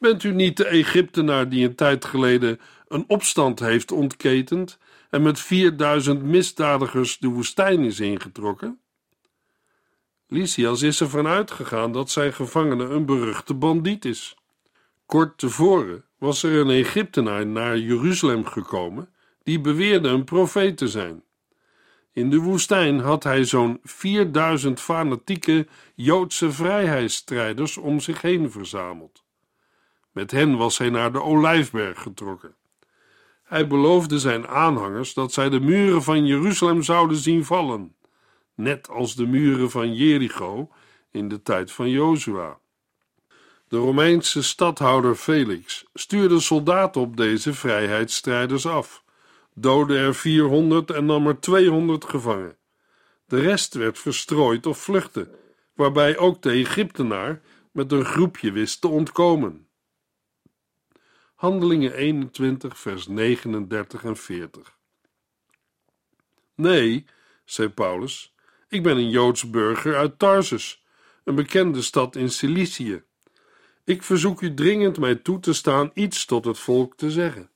Bent 0.00 0.22
u 0.22 0.32
niet 0.32 0.56
de 0.56 0.66
Egyptenaar 0.66 1.48
die 1.48 1.66
een 1.66 1.74
tijd 1.74 2.04
geleden 2.04 2.60
een 2.88 3.04
opstand 3.06 3.58
heeft 3.58 3.92
ontketend 3.92 4.78
en 5.10 5.22
met 5.22 5.40
4000 5.40 6.22
misdadigers 6.22 7.18
de 7.18 7.28
woestijn 7.28 7.84
is 7.84 8.00
ingetrokken? 8.00 8.80
Lysias 10.26 10.82
is 10.82 11.00
ervan 11.00 11.26
uitgegaan 11.26 11.92
dat 11.92 12.10
zijn 12.10 12.32
gevangene 12.32 12.84
een 12.84 13.06
beruchte 13.06 13.54
bandiet 13.54 14.04
is. 14.04 14.36
Kort 15.06 15.38
tevoren 15.38 16.04
was 16.18 16.42
er 16.42 16.60
een 16.60 16.70
Egyptenaar 16.70 17.46
naar 17.46 17.78
Jeruzalem 17.78 18.46
gekomen 18.46 19.08
die 19.42 19.60
beweerde 19.60 20.08
een 20.08 20.24
profeet 20.24 20.76
te 20.76 20.88
zijn. 20.88 21.24
In 22.12 22.30
de 22.30 22.38
woestijn 22.38 22.98
had 22.98 23.22
hij 23.22 23.44
zo'n 23.44 23.80
4000 23.82 24.80
fanatieke 24.80 25.66
Joodse 25.94 26.52
vrijheidsstrijders 26.52 27.76
om 27.76 28.00
zich 28.00 28.20
heen 28.20 28.50
verzameld. 28.50 29.28
Met 30.10 30.30
hen 30.30 30.56
was 30.56 30.78
hij 30.78 30.90
naar 30.90 31.12
de 31.12 31.22
Olijfberg 31.22 32.02
getrokken. 32.02 32.54
Hij 33.42 33.66
beloofde 33.66 34.18
zijn 34.18 34.48
aanhangers 34.48 35.14
dat 35.14 35.32
zij 35.32 35.48
de 35.48 35.60
muren 35.60 36.02
van 36.02 36.26
Jeruzalem 36.26 36.82
zouden 36.82 37.16
zien 37.16 37.44
vallen, 37.44 37.94
net 38.54 38.88
als 38.88 39.14
de 39.14 39.26
muren 39.26 39.70
van 39.70 39.94
Jericho 39.94 40.70
in 41.10 41.28
de 41.28 41.42
tijd 41.42 41.72
van 41.72 41.90
Jozua. 41.90 42.58
De 43.68 43.76
Romeinse 43.76 44.42
stadhouder 44.42 45.14
Felix 45.14 45.84
stuurde 45.94 46.40
soldaten 46.40 47.00
op 47.00 47.16
deze 47.16 47.54
vrijheidsstrijders 47.54 48.66
af, 48.66 49.04
doodde 49.54 49.98
er 49.98 50.14
400 50.14 50.90
en 50.90 51.04
nam 51.04 51.26
er 51.26 51.40
200 51.40 52.04
gevangen. 52.04 52.56
De 53.26 53.40
rest 53.40 53.74
werd 53.74 53.98
verstrooid 53.98 54.66
of 54.66 54.78
vluchtte, 54.78 55.28
waarbij 55.74 56.18
ook 56.18 56.42
de 56.42 56.50
Egyptenaar 56.50 57.40
met 57.72 57.92
een 57.92 58.04
groepje 58.04 58.52
wist 58.52 58.80
te 58.80 58.88
ontkomen. 58.88 59.68
Handelingen 61.40 61.94
21, 61.94 62.78
vers 62.78 63.06
39 63.06 64.04
en 64.04 64.16
40. 64.16 64.76
Nee, 66.54 67.06
zei 67.44 67.68
Paulus, 67.68 68.34
ik 68.68 68.82
ben 68.82 68.96
een 68.96 69.10
Joods 69.10 69.50
burger 69.50 69.96
uit 69.96 70.18
Tarsus, 70.18 70.84
een 71.24 71.34
bekende 71.34 71.82
stad 71.82 72.16
in 72.16 72.30
Cilicië. 72.30 73.02
Ik 73.84 74.02
verzoek 74.02 74.40
u 74.40 74.54
dringend 74.54 74.98
mij 74.98 75.14
toe 75.14 75.40
te 75.40 75.52
staan 75.52 75.90
iets 75.94 76.24
tot 76.24 76.44
het 76.44 76.58
volk 76.58 76.96
te 76.96 77.10
zeggen. 77.10 77.50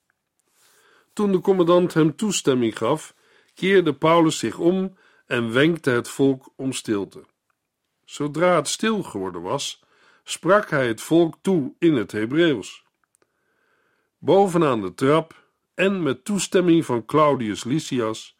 Toen 1.13 1.31
de 1.31 1.39
commandant 1.39 1.93
hem 1.93 2.15
toestemming 2.15 2.77
gaf, 2.77 3.15
keerde 3.53 3.93
Paulus 3.93 4.37
zich 4.37 4.57
om 4.57 4.97
en 5.25 5.53
wenkte 5.53 5.89
het 5.89 6.07
volk 6.07 6.53
om 6.55 6.73
stilte. 6.73 7.23
Zodra 8.05 8.55
het 8.55 8.67
stil 8.67 9.03
geworden 9.03 9.41
was, 9.41 9.83
sprak 10.23 10.69
hij 10.69 10.87
het 10.87 11.01
volk 11.01 11.35
toe 11.41 11.73
in 11.79 11.95
het 11.95 12.11
Hebreeuws. 12.11 12.84
Bovenaan 14.25 14.81
de 14.81 14.93
trap 14.93 15.49
en 15.73 16.03
met 16.03 16.25
toestemming 16.25 16.85
van 16.85 17.05
Claudius 17.05 17.63
Lysias 17.63 18.37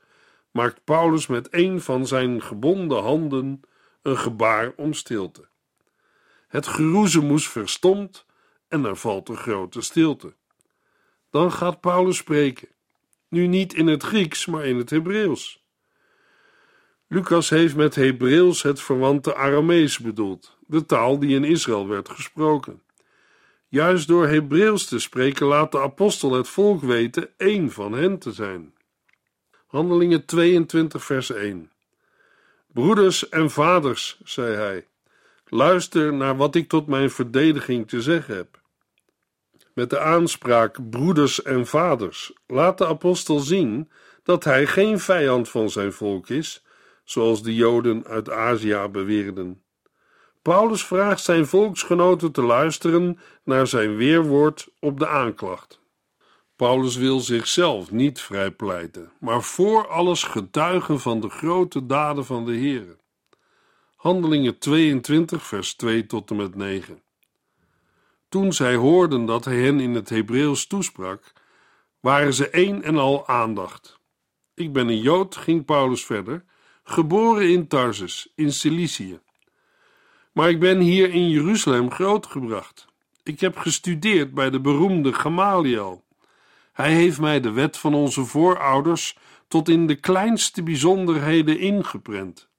maakt 0.52 0.84
Paulus 0.84 1.28
met 1.28 1.48
een 1.52 1.82
van 1.82 2.08
zijn 2.08 2.42
gebonden 2.42 3.04
handen 3.04 3.62
een 4.02 4.18
gebaar 4.18 4.74
om 4.76 4.94
stilte. 4.94 5.48
Het 6.48 6.68
geroezemoes 6.68 7.50
verstomt 7.50 8.26
en 8.68 8.86
er 8.86 8.96
valt 8.96 9.30
een 9.30 9.38
grote 9.38 9.82
stilte. 9.82 10.34
Dan 11.30 11.52
gaat 11.52 11.82
Paulus 11.82 12.18
spreken, 12.18 12.68
nu 13.28 13.48
niet 13.48 13.74
in 13.74 13.88
het 13.88 14.04
Grieks, 14.04 14.46
maar 14.46 14.66
in 14.66 14.78
het 14.78 14.90
Hebreeuws. 14.90 15.64
Lucas 17.08 17.50
heeft 17.50 17.76
met 17.76 17.96
Hebreeuws 17.96 18.62
het 18.62 18.82
verwante 18.82 19.36
Aramees 19.36 20.00
bedoeld, 20.00 20.58
de 20.68 20.86
taal 20.86 21.20
die 21.20 21.36
in 21.36 21.44
Israël 21.44 21.88
werd 21.88 22.10
gesproken. 22.10 22.84
Juist 23.68 24.08
door 24.08 24.28
Hebreeuws 24.28 24.86
te 24.86 25.00
spreken 25.00 25.46
laat 25.46 25.72
de 25.72 25.80
apostel 25.80 26.32
het 26.32 26.48
volk 26.48 26.82
weten 26.82 27.30
één 27.38 27.72
van 27.72 27.94
hen 27.94 28.20
te 28.20 28.32
zijn. 28.32 28.74
Handelingen 29.68 30.26
22, 30.26 31.06
vers 31.06 31.32
1. 31.32 31.72
Broeders 32.68 33.30
en 33.30 33.52
vaders, 33.52 34.20
zei 34.24 34.56
hij, 34.56 34.88
luister 35.46 36.14
naar 36.14 36.38
wat 36.38 36.56
ik 36.56 36.70
tot 36.70 36.88
mijn 36.88 37.10
verdediging 37.10 37.88
te 37.88 38.02
zeggen 38.02 38.36
heb. 38.36 38.62
Met 39.74 39.90
de 39.90 40.00
aanspraak 40.00 40.90
broeders 40.90 41.42
en 41.42 41.68
vaders 41.68 42.34
laat 42.48 42.78
de 42.78 42.88
apostel 42.88 43.40
zien 43.40 43.92
dat 44.24 44.44
hij 44.44 44.68
geen 44.68 45.00
vijand 45.00 45.50
van 45.50 45.70
zijn 45.70 45.94
volk 45.94 46.30
is, 46.30 46.66
zoals 47.04 47.44
de 47.44 47.56
Joden 47.56 48.06
uit 48.06 48.30
Azië 48.30 48.88
beweerden. 48.92 49.64
Paulus 50.46 50.86
vraagt 50.86 51.24
zijn 51.24 51.48
volksgenoten 51.48 52.32
te 52.32 52.42
luisteren 52.42 53.20
naar 53.44 53.68
zijn 53.68 53.96
weerwoord 53.96 54.68
op 54.80 55.00
de 55.00 55.08
aanklacht. 55.08 55.80
Paulus 56.56 56.96
wil 56.96 57.20
zichzelf 57.20 57.92
niet 57.92 58.22
vrijpleiten, 58.22 59.12
maar 59.20 59.42
voor 59.42 59.88
alles 59.88 60.24
getuigen 60.24 61.00
van 61.00 61.20
de 61.20 61.30
grote 61.30 61.86
daden 61.86 62.26
van 62.26 62.46
de 62.46 62.52
Heer. 62.52 62.98
Handelingen 63.96 64.58
22, 64.58 65.44
vers 65.44 65.74
2 65.74 66.06
tot 66.06 66.30
en 66.30 66.36
met 66.36 66.56
9. 66.56 67.02
Toen 68.30 68.54
zij 68.54 68.76
hoorden 68.76 69.26
dat 69.26 69.46
hij 69.46 69.58
hen 69.62 69.80
in 69.80 69.94
het 69.94 70.10
Hebreeuws 70.10 70.68
toesprak, 70.68 71.34
waren 72.00 72.34
ze 72.34 72.50
één 72.50 72.84
en 72.84 72.98
al 72.98 73.28
aandacht. 73.28 74.00
Ik 74.54 74.74
ben 74.74 74.88
een 74.88 75.02
Jood, 75.02 75.36
ging 75.36 75.66
Paulus 75.66 76.06
verder, 76.06 76.44
geboren 76.84 77.50
in 77.50 77.68
Tarsus, 77.68 78.32
in 78.36 78.54
Cilicië. 78.54 79.20
Maar 80.36 80.50
ik 80.50 80.60
ben 80.60 80.80
hier 80.80 81.14
in 81.14 81.30
Jeruzalem 81.30 81.92
grootgebracht. 81.92 82.86
Ik 83.24 83.40
heb 83.40 83.58
gestudeerd 83.58 84.34
bij 84.34 84.50
de 84.50 84.60
beroemde 84.60 85.14
Gamaliel. 85.14 86.04
Hij 86.74 86.94
heeft 86.94 87.20
mij 87.20 87.40
de 87.40 87.52
wet 87.52 87.78
van 87.78 87.94
onze 87.94 88.26
voorouders 88.26 89.18
tot 89.48 89.70
in 89.70 89.88
de 89.88 89.96
kleinste 89.96 90.64
bijzonderheden 90.64 91.60
ingeprent. 91.60 92.50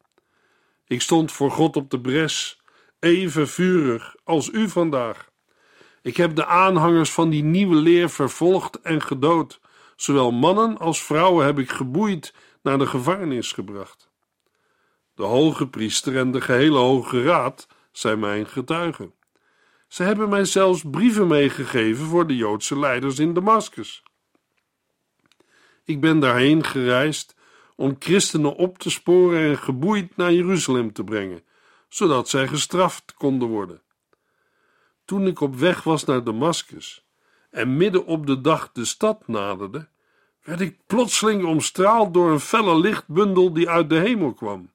Ik 0.87 1.03
stond 1.03 1.33
voor 1.33 1.51
God 1.51 1.77
op 1.77 1.91
de 1.91 2.01
bres, 2.01 2.61
even 2.99 3.49
vurig 3.49 4.17
als 4.25 4.51
u 4.51 4.69
vandaag. 4.69 5.31
Ik 6.03 6.17
heb 6.17 6.35
de 6.35 6.47
aanhangers 6.47 7.13
van 7.13 7.31
die 7.31 7.45
nieuwe 7.45 7.77
leer 7.77 8.11
vervolgd 8.11 8.81
en 8.81 9.03
gedood. 9.03 9.61
Zowel 9.97 10.31
mannen 10.31 10.79
als 10.79 11.03
vrouwen 11.03 11.47
heb 11.47 11.59
ik 11.59 11.71
geboeid 11.71 12.35
naar 12.63 12.79
de 12.79 12.87
gevangenis 12.87 13.53
gebracht. 13.53 14.11
De 15.17 15.23
hoge 15.23 15.69
priester 15.69 16.17
en 16.17 16.31
de 16.31 16.41
gehele 16.41 16.79
hoge 16.79 17.23
raad 17.23 17.67
zijn 17.93 18.19
mijn 18.19 18.47
getuigen. 18.47 19.15
Ze 19.89 20.03
hebben 20.03 20.29
mij 20.29 20.45
zelfs 20.45 20.83
brieven 20.91 21.27
meegegeven 21.27 22.07
voor 22.07 22.27
de 22.27 22.37
Joodse 22.37 22.79
leiders 22.79 23.19
in 23.19 23.35
Damascus. 23.35 24.03
Ik 25.85 26.01
ben 26.01 26.21
daarheen 26.21 26.65
gereisd 26.65 27.35
om 27.77 27.97
christenen 27.99 28.57
op 28.57 28.79
te 28.79 28.91
sporen 28.91 29.51
en 29.51 29.59
geboeid 29.59 30.17
naar 30.17 30.33
Jeruzalem 30.33 30.93
te 30.93 31.05
brengen, 31.05 31.43
zodat 31.89 32.29
zij 32.29 32.49
gestraft 32.49 33.15
konden 33.15 33.49
worden. 33.49 33.83
Toen 35.05 35.27
ik 35.27 35.41
op 35.41 35.55
weg 35.55 35.83
was 35.83 36.05
naar 36.05 36.25
Damascus 36.25 37.07
en 37.51 37.77
midden 37.77 38.07
op 38.07 38.27
de 38.27 38.41
dag 38.41 38.73
de 38.73 38.85
stad 38.85 39.29
naderde, 39.29 39.89
werd 40.43 40.61
ik 40.61 40.79
plotseling 40.87 41.45
omstraald 41.45 42.15
door 42.15 42.31
een 42.31 42.41
felle 42.41 42.79
lichtbundel 42.79 43.53
die 43.53 43.69
uit 43.69 43.89
de 43.89 43.99
hemel 43.99 44.35
kwam. 44.35 44.75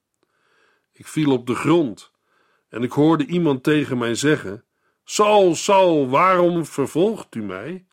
Ik 1.01 1.07
viel 1.07 1.31
op 1.31 1.47
de 1.47 1.55
grond 1.55 2.11
en 2.69 2.83
ik 2.83 2.91
hoorde 2.91 3.25
iemand 3.25 3.63
tegen 3.63 3.97
mij 3.97 4.15
zeggen: 4.15 4.63
Saul, 5.03 5.55
Saul, 5.55 6.09
waarom 6.09 6.65
vervolgt 6.65 7.35
u 7.35 7.41
mij? 7.41 7.85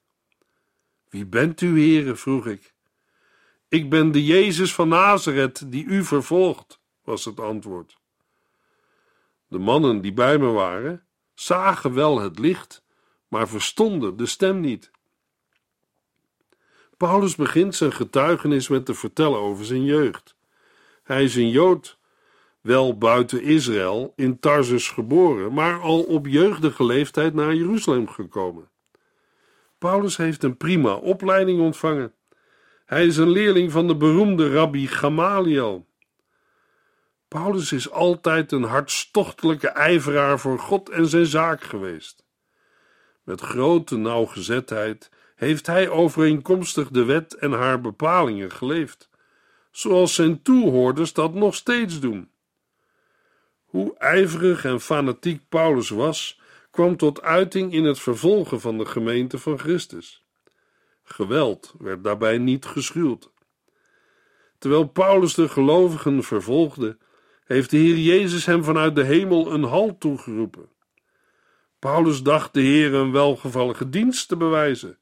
Wie 1.08 1.26
bent 1.26 1.60
u, 1.60 1.80
heren? 1.80 2.18
vroeg 2.18 2.46
ik. 2.46 2.74
Ik 3.68 3.90
ben 3.90 4.12
de 4.12 4.24
Jezus 4.24 4.74
van 4.74 4.88
Nazareth 4.88 5.72
die 5.72 5.84
u 5.84 6.04
vervolgt, 6.04 6.80
was 7.04 7.24
het 7.24 7.40
antwoord. 7.40 7.98
De 9.46 9.58
mannen 9.58 10.00
die 10.00 10.12
bij 10.12 10.38
me 10.38 10.46
waren, 10.46 11.06
zagen 11.34 11.94
wel 11.94 12.20
het 12.20 12.38
licht, 12.38 12.84
maar 13.28 13.48
verstonden 13.48 14.16
de 14.16 14.26
stem 14.26 14.60
niet. 14.60 14.90
Paulus 16.96 17.36
begint 17.36 17.74
zijn 17.74 17.92
getuigenis 17.92 18.68
met 18.68 18.86
te 18.86 18.94
vertellen 18.94 19.38
over 19.38 19.64
zijn 19.64 19.84
jeugd. 19.84 20.36
Hij 21.02 21.24
is 21.24 21.36
een 21.36 21.50
Jood, 21.50 21.97
wel 22.60 22.98
buiten 22.98 23.42
Israël, 23.42 24.12
in 24.16 24.38
Tarsus 24.38 24.88
geboren, 24.88 25.52
maar 25.52 25.80
al 25.80 26.02
op 26.02 26.26
jeugdige 26.26 26.84
leeftijd 26.84 27.34
naar 27.34 27.54
Jeruzalem 27.54 28.08
gekomen. 28.08 28.70
Paulus 29.78 30.16
heeft 30.16 30.42
een 30.42 30.56
prima 30.56 30.94
opleiding 30.94 31.60
ontvangen. 31.60 32.12
Hij 32.86 33.06
is 33.06 33.16
een 33.16 33.30
leerling 33.30 33.72
van 33.72 33.86
de 33.86 33.96
beroemde 33.96 34.52
rabbi 34.52 34.86
Gamaliel. 34.86 35.86
Paulus 37.28 37.72
is 37.72 37.90
altijd 37.90 38.52
een 38.52 38.62
hartstochtelijke 38.62 39.68
ijveraar 39.68 40.38
voor 40.38 40.58
God 40.58 40.88
en 40.88 41.06
zijn 41.06 41.26
zaak 41.26 41.62
geweest. 41.62 42.26
Met 43.22 43.40
grote 43.40 43.96
nauwgezetheid 43.96 45.10
heeft 45.36 45.66
hij 45.66 45.88
overeenkomstig 45.88 46.88
de 46.88 47.04
wet 47.04 47.34
en 47.34 47.52
haar 47.52 47.80
bepalingen 47.80 48.50
geleefd, 48.50 49.08
zoals 49.70 50.14
zijn 50.14 50.42
toehoorders 50.42 51.12
dat 51.12 51.34
nog 51.34 51.54
steeds 51.54 52.00
doen. 52.00 52.30
Hoe 53.68 53.96
ijverig 53.98 54.64
en 54.64 54.80
fanatiek 54.80 55.40
Paulus 55.48 55.88
was, 55.88 56.40
kwam 56.70 56.96
tot 56.96 57.22
uiting 57.22 57.72
in 57.72 57.84
het 57.84 58.00
vervolgen 58.00 58.60
van 58.60 58.78
de 58.78 58.86
gemeente 58.86 59.38
van 59.38 59.58
Christus. 59.58 60.24
Geweld 61.04 61.74
werd 61.78 62.04
daarbij 62.04 62.38
niet 62.38 62.64
geschuwd. 62.64 63.30
Terwijl 64.58 64.84
Paulus 64.84 65.34
de 65.34 65.48
gelovigen 65.48 66.22
vervolgde, 66.22 66.96
heeft 67.44 67.70
de 67.70 67.76
Heer 67.76 67.96
Jezus 67.96 68.46
hem 68.46 68.64
vanuit 68.64 68.94
de 68.94 69.04
hemel 69.04 69.52
een 69.52 69.62
halt 69.62 70.00
toegeroepen. 70.00 70.68
Paulus 71.78 72.22
dacht 72.22 72.54
de 72.54 72.60
Heer 72.60 72.94
een 72.94 73.12
welgevallige 73.12 73.88
dienst 73.88 74.28
te 74.28 74.36
bewijzen, 74.36 74.98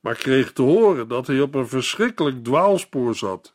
maar 0.00 0.14
kreeg 0.14 0.52
te 0.52 0.62
horen 0.62 1.08
dat 1.08 1.26
hij 1.26 1.40
op 1.40 1.54
een 1.54 1.68
verschrikkelijk 1.68 2.44
dwaalspoor 2.44 3.14
zat. 3.14 3.54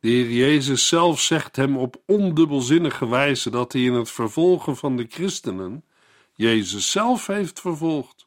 De 0.00 0.08
Heer 0.08 0.30
Jezus 0.30 0.88
zelf 0.88 1.20
zegt 1.20 1.56
hem 1.56 1.76
op 1.76 2.02
ondubbelzinnige 2.06 3.08
wijze 3.08 3.50
dat 3.50 3.72
hij 3.72 3.82
in 3.82 3.92
het 3.92 4.10
vervolgen 4.10 4.76
van 4.76 4.96
de 4.96 5.06
christenen 5.08 5.84
Jezus 6.34 6.90
zelf 6.90 7.26
heeft 7.26 7.60
vervolgd. 7.60 8.26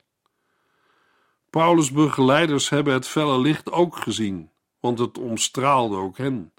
Paulus' 1.49 1.91
begeleiders 1.91 2.69
hebben 2.69 2.93
het 2.93 3.07
felle 3.07 3.39
licht 3.39 3.71
ook 3.71 3.97
gezien, 3.97 4.49
want 4.79 4.99
het 4.99 5.17
omstraalde 5.17 5.95
ook 5.95 6.17
hen. 6.17 6.53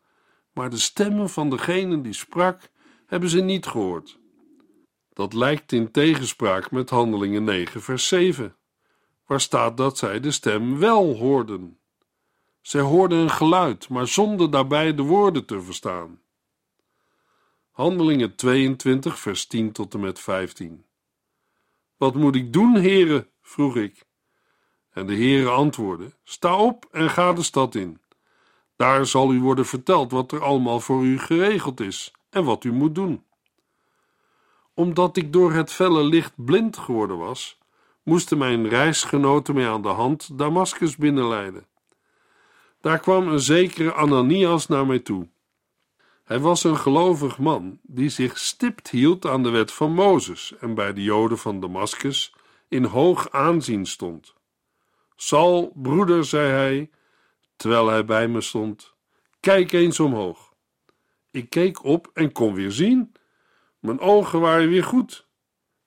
Maar 0.53 0.71
de 0.71 0.79
stemmen 0.79 1.31
van 1.31 1.51
degene 1.51 2.01
die 2.01 2.13
sprak, 2.13 2.71
hebben 3.07 3.29
ze 3.29 3.41
niet 3.41 3.67
gehoord. 3.67 4.19
Dat 5.13 5.33
lijkt 5.33 5.73
in 5.73 5.91
tegenspraak 5.91 6.71
met 6.71 6.91
Handelingen 6.91 7.45
9, 7.45 7.83
vers 7.83 8.09
7, 8.09 8.57
waar 9.27 9.41
staat 9.41 9.77
dat 9.77 9.99
zij 9.99 10.21
de 10.21 10.31
stem 10.31 10.79
wel 10.79 11.17
hoorden. 11.17 11.79
Zij 12.63 12.81
hoorden 12.81 13.19
een 13.19 13.31
geluid, 13.31 13.89
maar 13.89 14.07
zonder 14.07 14.51
daarbij 14.51 14.95
de 14.95 15.03
woorden 15.03 15.45
te 15.45 15.61
verstaan. 15.61 16.21
Handelingen 17.71 18.35
22, 18.35 19.19
vers 19.19 19.47
10 19.47 19.73
tot 19.73 19.95
en 19.95 20.01
met 20.01 20.21
15. 20.21 20.85
Wat 21.97 22.15
moet 22.15 22.35
ik 22.35 22.53
doen, 22.53 22.77
heren? 22.77 23.29
vroeg 23.41 23.77
ik. 23.77 24.05
En 24.91 25.07
de 25.07 25.15
heren 25.15 25.55
antwoordde: 25.55 26.13
Sta 26.25 26.57
op 26.57 26.89
en 26.91 27.11
ga 27.11 27.33
de 27.33 27.43
stad 27.43 27.75
in. 27.75 28.01
Daar 28.77 29.07
zal 29.07 29.33
u 29.33 29.41
worden 29.41 29.67
verteld 29.67 30.11
wat 30.11 30.33
er 30.33 30.43
allemaal 30.43 30.81
voor 30.81 31.05
u 31.05 31.19
geregeld 31.19 31.81
is 31.81 32.13
en 32.31 32.45
wat 32.45 32.65
u 32.65 32.73
moet 32.73 32.95
doen. 32.95 33.25
Omdat 34.75 35.17
ik 35.17 35.33
door 35.33 35.53
het 35.53 35.73
felle 35.73 36.03
licht 36.05 36.33
blind 36.35 36.77
geworden 36.77 37.19
was, 37.19 37.59
moesten 38.03 38.39
mijn 38.39 38.69
reisgenoten 38.69 39.55
mij 39.55 39.69
aan 39.69 39.83
de 39.83 39.89
hand 39.89 40.39
Damascus 40.39 40.97
binnenleiden. 40.97 41.67
Daar 42.83 42.99
kwam 42.99 43.29
een 43.29 43.41
zekere 43.41 43.93
Ananias 43.93 44.67
naar 44.67 44.87
mij 44.87 44.99
toe. 44.99 45.29
Hij 46.25 46.39
was 46.39 46.65
een 46.65 46.77
gelovig 46.77 47.39
man 47.39 47.79
die 47.83 48.09
zich 48.09 48.39
stipt 48.39 48.91
hield 48.91 49.27
aan 49.27 49.43
de 49.43 49.51
wet 49.51 49.73
van 49.73 49.93
Mozes 49.93 50.55
en 50.61 50.75
bij 50.75 50.93
de 50.93 51.03
Joden 51.03 51.39
van 51.39 51.61
Damascus 51.61 52.35
in 52.69 52.85
hoog 52.85 53.31
aanzien 53.31 53.87
stond. 53.87 54.35
Sal, 55.17 55.73
broeder, 55.75 56.25
zei 56.25 56.51
hij, 56.51 56.91
terwijl 57.57 57.89
hij 57.89 58.05
bij 58.05 58.29
me 58.29 58.41
stond, 58.41 58.95
kijk 59.41 59.73
eens 59.73 60.01
omhoog. 60.01 60.55
Ik 61.31 61.51
keek 61.51 61.85
op 61.85 62.11
en 62.15 62.33
kon 62.33 62.55
weer 62.55 62.73
zien. 62.73 63.13
Mijn 63.79 64.01
ogen 64.01 64.41
waren 64.41 64.69
weer 64.69 64.85
goed. 64.85 65.27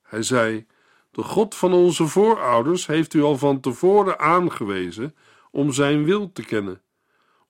Hij 0.02 0.22
zei: 0.22 0.66
De 1.10 1.22
God 1.22 1.54
van 1.54 1.72
onze 1.72 2.06
voorouders 2.06 2.86
heeft 2.86 3.14
u 3.14 3.22
al 3.22 3.38
van 3.38 3.60
tevoren 3.60 4.18
aangewezen 4.18 5.16
om 5.50 5.72
zijn 5.72 6.04
wil 6.04 6.32
te 6.32 6.44
kennen 6.44 6.84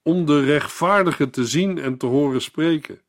om 0.06 0.26
de 0.26 0.40
rechtvaardige 0.40 1.30
te 1.30 1.46
zien 1.46 1.78
en 1.78 1.96
te 1.96 2.06
horen 2.06 2.42
spreken. 2.42 3.00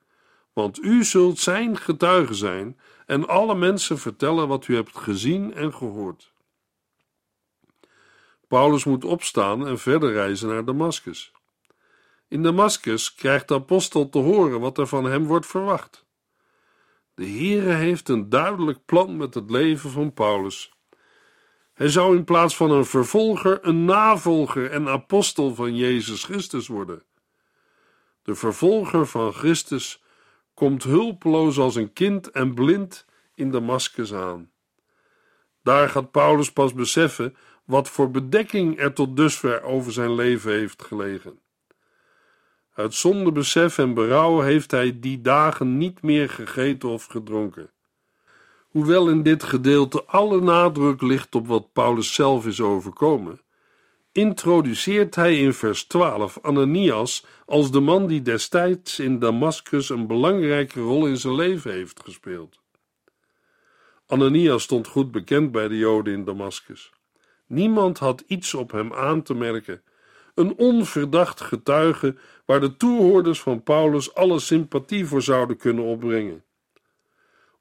Want 0.53 0.83
u 0.83 1.03
zult 1.03 1.39
zijn 1.39 1.77
getuige 1.77 2.33
zijn 2.33 2.79
en 3.05 3.27
alle 3.27 3.55
mensen 3.55 3.97
vertellen 3.97 4.47
wat 4.47 4.67
u 4.67 4.75
hebt 4.75 4.97
gezien 4.97 5.53
en 5.53 5.73
gehoord. 5.73 6.33
Paulus 8.47 8.83
moet 8.83 9.05
opstaan 9.05 9.67
en 9.67 9.79
verder 9.79 10.11
reizen 10.11 10.47
naar 10.47 10.65
Damascus. 10.65 11.31
In 12.27 12.43
Damascus 12.43 13.13
krijgt 13.13 13.47
de 13.47 13.53
apostel 13.53 14.09
te 14.09 14.19
horen 14.19 14.59
wat 14.59 14.77
er 14.77 14.87
van 14.87 15.05
hem 15.05 15.25
wordt 15.25 15.45
verwacht. 15.45 16.05
De 17.13 17.25
Heere 17.25 17.73
heeft 17.73 18.09
een 18.09 18.29
duidelijk 18.29 18.85
plan 18.85 19.17
met 19.17 19.33
het 19.33 19.49
leven 19.49 19.89
van 19.89 20.13
Paulus 20.13 20.76
hij 21.77 21.89
zou 21.89 22.15
in 22.15 22.23
plaats 22.23 22.55
van 22.55 22.71
een 22.71 22.85
vervolger 22.85 23.59
een 23.61 23.85
navolger 23.85 24.71
en 24.71 24.87
apostel 24.87 25.55
van 25.55 25.75
Jezus 25.75 26.23
Christus 26.23 26.67
worden. 26.67 27.03
De 28.21 28.35
vervolger 28.35 29.05
van 29.05 29.33
Christus 29.33 30.03
komt 30.53 30.83
hulpeloos 30.83 31.57
als 31.59 31.75
een 31.75 31.93
kind 31.93 32.31
en 32.31 32.53
blind 32.53 33.05
in 33.33 33.51
Damascus 33.51 34.13
aan. 34.13 34.51
Daar 35.63 35.89
gaat 35.89 36.11
Paulus 36.11 36.51
pas 36.51 36.73
beseffen 36.73 37.35
wat 37.65 37.89
voor 37.89 38.11
bedekking 38.11 38.79
er 38.79 38.93
tot 38.93 39.15
dusver 39.15 39.61
over 39.63 39.91
zijn 39.91 40.13
leven 40.13 40.51
heeft 40.51 40.83
gelegen. 40.83 41.39
Uit 42.73 42.93
zonde 42.93 43.31
besef 43.31 43.77
en 43.77 43.93
berouw 43.93 44.39
heeft 44.39 44.71
hij 44.71 44.99
die 44.99 45.21
dagen 45.21 45.77
niet 45.77 46.01
meer 46.01 46.29
gegeten 46.29 46.89
of 46.89 47.05
gedronken. 47.05 47.71
Hoewel 48.67 49.09
in 49.09 49.23
dit 49.23 49.43
gedeelte 49.43 50.03
alle 50.03 50.41
nadruk 50.41 51.01
ligt 51.01 51.35
op 51.35 51.47
wat 51.47 51.73
Paulus 51.73 52.13
zelf 52.13 52.45
is 52.45 52.61
overkomen, 52.61 53.41
introduceert 54.11 55.15
hij 55.15 55.37
in 55.37 55.53
vers 55.53 55.83
12 55.83 56.39
Ananias 56.41 57.25
als 57.45 57.71
de 57.71 57.79
man 57.79 58.07
die 58.07 58.21
destijds 58.21 58.99
in 58.99 59.19
Damascus 59.19 59.89
een 59.89 60.07
belangrijke 60.07 60.79
rol 60.79 61.07
in 61.07 61.17
zijn 61.17 61.35
leven 61.35 61.71
heeft 61.71 62.03
gespeeld. 62.03 62.59
Ananias 64.07 64.63
stond 64.63 64.87
goed 64.87 65.11
bekend 65.11 65.51
bij 65.51 65.67
de 65.67 65.77
Joden 65.77 66.13
in 66.13 66.23
Damascus. 66.23 66.91
Niemand 67.47 67.97
had 67.97 68.23
iets 68.27 68.53
op 68.53 68.71
hem 68.71 68.93
aan 68.93 69.21
te 69.21 69.33
merken. 69.33 69.81
Een 70.35 70.57
onverdacht 70.57 71.41
getuige 71.41 72.15
waar 72.45 72.59
de 72.59 72.77
toehoorders 72.77 73.41
van 73.41 73.63
Paulus 73.63 74.13
alle 74.13 74.39
sympathie 74.39 75.05
voor 75.05 75.21
zouden 75.21 75.57
kunnen 75.57 75.83
opbrengen. 75.83 76.43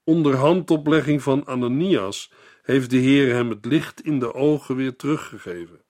Onder 0.07 0.37
handoplegging 0.37 1.23
van 1.23 1.47
Ananias 1.47 2.33
heeft 2.62 2.90
de 2.90 2.97
Heer 2.97 3.35
hem 3.35 3.51
het 3.51 3.64
licht 3.64 4.01
in 4.01 4.19
de 4.19 4.35
ogen 4.35 4.77
weer 4.77 4.97
teruggegeven. 4.97 5.81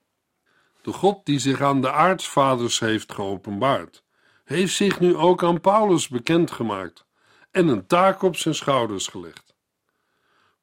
De 0.82 0.92
God 0.92 1.26
die 1.26 1.38
zich 1.38 1.60
aan 1.60 1.80
de 1.80 1.92
aartsvaders 1.92 2.78
heeft 2.78 3.12
geopenbaard, 3.12 4.04
heeft 4.44 4.74
zich 4.74 5.00
nu 5.00 5.16
ook 5.16 5.44
aan 5.44 5.60
Paulus 5.60 6.08
bekendgemaakt 6.08 7.06
en 7.50 7.68
een 7.68 7.86
taak 7.86 8.22
op 8.22 8.36
zijn 8.36 8.54
schouders 8.54 9.06
gelegd. 9.06 9.54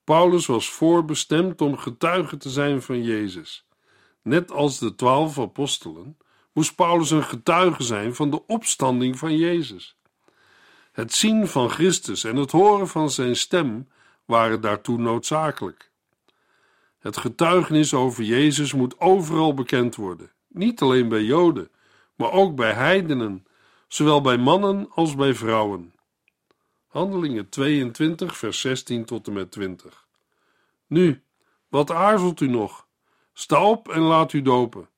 Paulus 0.04 0.46
was 0.46 0.70
voorbestemd 0.70 1.62
om 1.62 1.78
getuige 1.78 2.38
te 2.38 2.50
zijn 2.50 2.82
van 2.82 3.04
Jezus. 3.04 3.66
Net 4.22 4.52
als 4.52 4.80
de 4.80 4.96
twaalf 4.96 5.40
apostelen 5.40 6.18
moest 6.54 6.76
Paulus 6.76 7.12
een 7.12 7.24
getuige 7.24 7.84
zijn 7.84 8.16
van 8.16 8.30
de 8.30 8.46
opstanding 8.46 9.20
van 9.20 9.38
Jezus. 9.38 9.98
Het 10.94 11.14
zien 11.14 11.48
van 11.48 11.70
Christus 11.70 12.24
en 12.24 12.36
het 12.36 12.52
horen 12.52 12.88
van 12.88 13.10
zijn 13.10 13.36
stem 13.36 13.88
waren 14.26 14.62
daartoe 14.62 14.98
noodzakelijk. 14.98 15.92
Het 17.00 17.18
getuigenis 17.18 17.94
over 17.94 18.24
Jezus 18.24 18.74
moet 18.74 19.00
overal 19.00 19.54
bekend 19.54 19.96
worden, 19.96 20.32
niet 20.48 20.82
alleen 20.82 21.10
bij 21.10 21.24
Joden, 21.24 21.70
maar 22.16 22.32
ook 22.32 22.56
bij 22.56 22.74
heidenen, 22.74 23.46
zowel 23.88 24.22
bij 24.22 24.38
mannen 24.38 24.90
als 24.90 25.16
bij 25.16 25.34
vrouwen. 25.34 25.94
Handelingen 26.88 27.50
22, 27.50 28.38
vers 28.38 28.60
16 28.60 29.06
tot 29.06 29.28
en 29.28 29.34
met 29.34 29.52
20. 29.52 30.08
Nu, 30.88 31.24
wat 31.68 31.92
aarzelt 31.92 32.40
u 32.40 32.48
nog? 32.48 32.88
Sta 33.34 33.64
op 33.64 33.90
en 33.90 34.02
laat 34.02 34.34
u 34.34 34.42
dopen. 34.42 34.90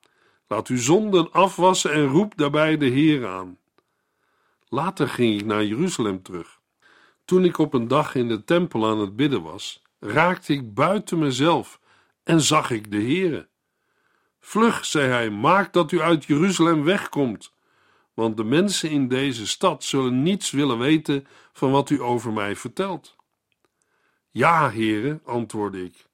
Laat 0.48 0.68
uw 0.68 0.78
zonden 0.78 1.32
afwassen 1.32 1.92
en 1.92 2.08
roep 2.08 2.38
daarbij 2.38 2.78
de 2.78 2.86
Heer 2.86 3.28
aan. 3.28 3.58
Later 4.76 5.10
ging 5.10 5.40
ik 5.40 5.46
naar 5.46 5.66
Jeruzalem 5.66 6.22
terug. 6.22 6.60
Toen 7.26 7.46
ik 7.46 7.58
op 7.58 7.74
een 7.74 7.88
dag 7.88 8.16
in 8.16 8.28
de 8.28 8.44
tempel 8.44 8.88
aan 8.88 9.00
het 9.00 9.16
bidden 9.16 9.42
was, 9.42 9.84
raakte 10.00 10.54
ik 10.54 10.74
buiten 10.74 11.20
mezelf 11.20 11.80
en 12.24 12.42
zag 12.42 12.72
ik 12.72 12.92
de 12.92 12.98
Heere. 12.98 13.48
Vlug, 14.40 14.86
zei 14.86 15.08
hij, 15.08 15.30
maak 15.30 15.74
dat 15.74 15.92
u 15.92 16.02
uit 16.02 16.26
Jeruzalem 16.26 16.84
wegkomt, 16.84 17.54
want 18.14 18.38
de 18.38 18.44
mensen 18.44 18.90
in 18.90 19.08
deze 19.08 19.48
stad 19.48 19.84
zullen 19.84 20.24
niets 20.24 20.52
willen 20.52 20.78
weten 20.78 21.28
van 21.54 21.72
wat 21.72 21.90
u 21.90 22.02
over 22.02 22.34
mij 22.34 22.56
vertelt. 22.56 23.16
Ja, 24.32 24.70
heren, 24.70 25.22
antwoordde 25.26 25.84
ik. 25.84 26.08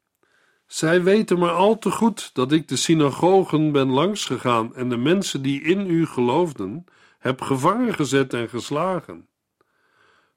Zij 0.67 1.03
weten 1.03 1.39
maar 1.39 1.51
al 1.51 1.77
te 1.77 1.91
goed 1.91 2.29
dat 2.33 2.51
ik 2.51 2.67
de 2.67 2.75
synagogen 2.75 3.71
ben 3.71 3.89
langsgegaan 3.89 4.75
en 4.75 4.89
de 4.89 4.97
mensen 4.97 5.41
die 5.41 5.61
in 5.61 5.89
u 5.89 6.05
geloofden, 6.05 6.85
heb 7.21 7.41
gevangen 7.41 7.93
gezet 7.93 8.33
en 8.33 8.49
geslagen. 8.49 9.27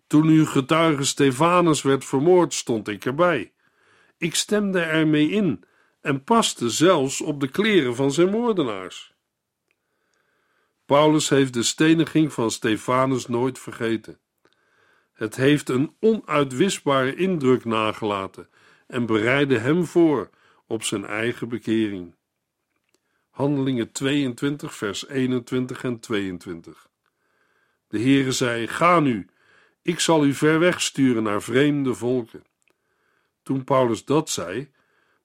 Toen 0.06 0.26
uw 0.26 0.46
getuige 0.46 1.04
Stefanus 1.04 1.82
werd 1.82 2.04
vermoord, 2.04 2.54
stond 2.54 2.88
ik 2.88 3.04
erbij. 3.04 3.52
Ik 4.18 4.34
stemde 4.34 4.80
ermee 4.80 5.28
in 5.28 5.64
en 6.00 6.24
paste 6.24 6.70
zelfs 6.70 7.20
op 7.20 7.40
de 7.40 7.48
kleren 7.48 7.96
van 7.96 8.12
zijn 8.12 8.30
moordenaars. 8.30 9.14
Paulus 10.86 11.28
heeft 11.28 11.52
de 11.52 11.62
steniging 11.62 12.32
van 12.32 12.50
Stefanus 12.50 13.26
nooit 13.26 13.58
vergeten. 13.58 14.18
Het 15.12 15.36
heeft 15.36 15.68
een 15.68 15.96
onuitwisbare 16.00 17.14
indruk 17.14 17.64
nagelaten 17.64 18.48
en 18.86 19.06
bereidde 19.06 19.58
hem 19.58 19.84
voor 19.84 20.30
op 20.66 20.82
zijn 20.82 21.06
eigen 21.06 21.48
bekering. 21.48 22.14
Handelingen 23.34 23.92
22, 23.92 24.74
vers 24.74 25.08
21 25.08 25.84
en 25.84 26.00
22. 26.00 26.88
De 27.88 28.00
Heere 28.00 28.32
zei: 28.32 28.66
Ga 28.66 29.00
nu, 29.00 29.26
ik 29.82 30.00
zal 30.00 30.24
u 30.24 30.32
ver 30.32 30.58
weg 30.58 30.80
sturen 30.80 31.22
naar 31.22 31.42
vreemde 31.42 31.94
volken. 31.94 32.44
Toen 33.42 33.64
Paulus 33.64 34.04
dat 34.04 34.30
zei, 34.30 34.70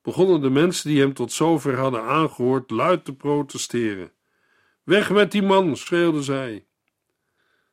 begonnen 0.01 0.41
de 0.41 0.49
mensen 0.49 0.89
die 0.89 0.99
hem 0.99 1.13
tot 1.13 1.31
zover 1.31 1.77
hadden 1.77 2.03
aangehoord 2.03 2.69
luid 2.71 3.05
te 3.05 3.13
protesteren. 3.13 4.11
Weg 4.83 5.09
met 5.09 5.31
die 5.31 5.43
man, 5.43 5.77
schreeuwden 5.77 6.23
zij. 6.23 6.65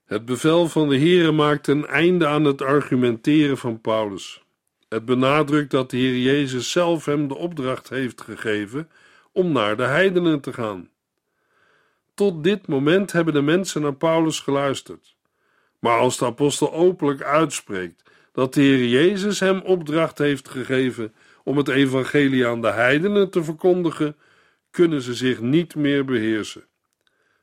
Het 0.04 0.24
bevel 0.24 0.68
van 0.68 0.88
de 0.88 0.98
Heere 0.98 1.32
maakte 1.32 1.72
een 1.72 1.86
einde 1.86 2.26
aan 2.26 2.44
het 2.44 2.62
argumenteren 2.62 3.58
van 3.58 3.80
Paulus. 3.80 4.42
Het 4.88 5.04
benadrukt 5.04 5.70
dat 5.70 5.90
de 5.90 5.96
Heer 5.96 6.18
Jezus 6.18 6.70
zelf 6.70 7.04
hem 7.04 7.28
de 7.28 7.36
opdracht 7.36 7.88
heeft 7.88 8.20
gegeven 8.20 8.90
om 9.36 9.52
naar 9.52 9.76
de 9.76 9.82
heidenen 9.82 10.40
te 10.40 10.52
gaan. 10.52 10.88
Tot 12.14 12.44
dit 12.44 12.66
moment 12.66 13.12
hebben 13.12 13.34
de 13.34 13.42
mensen 13.42 13.82
naar 13.82 13.94
Paulus 13.94 14.40
geluisterd. 14.40 15.16
Maar 15.78 15.98
als 15.98 16.18
de 16.18 16.24
apostel 16.24 16.72
openlijk 16.72 17.22
uitspreekt 17.22 18.02
dat 18.32 18.54
de 18.54 18.60
Heer 18.60 18.86
Jezus 18.86 19.40
hem 19.40 19.60
opdracht 19.60 20.18
heeft 20.18 20.48
gegeven 20.48 21.14
om 21.44 21.56
het 21.56 21.68
evangelie 21.68 22.46
aan 22.46 22.60
de 22.60 22.70
heidenen 22.70 23.30
te 23.30 23.44
verkondigen, 23.44 24.16
kunnen 24.70 25.02
ze 25.02 25.14
zich 25.14 25.40
niet 25.40 25.74
meer 25.74 26.04
beheersen. 26.04 26.64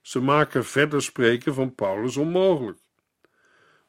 Ze 0.01 0.19
maken 0.21 0.65
verder 0.65 1.01
spreken 1.01 1.53
van 1.53 1.75
Paulus 1.75 2.17
onmogelijk. 2.17 2.79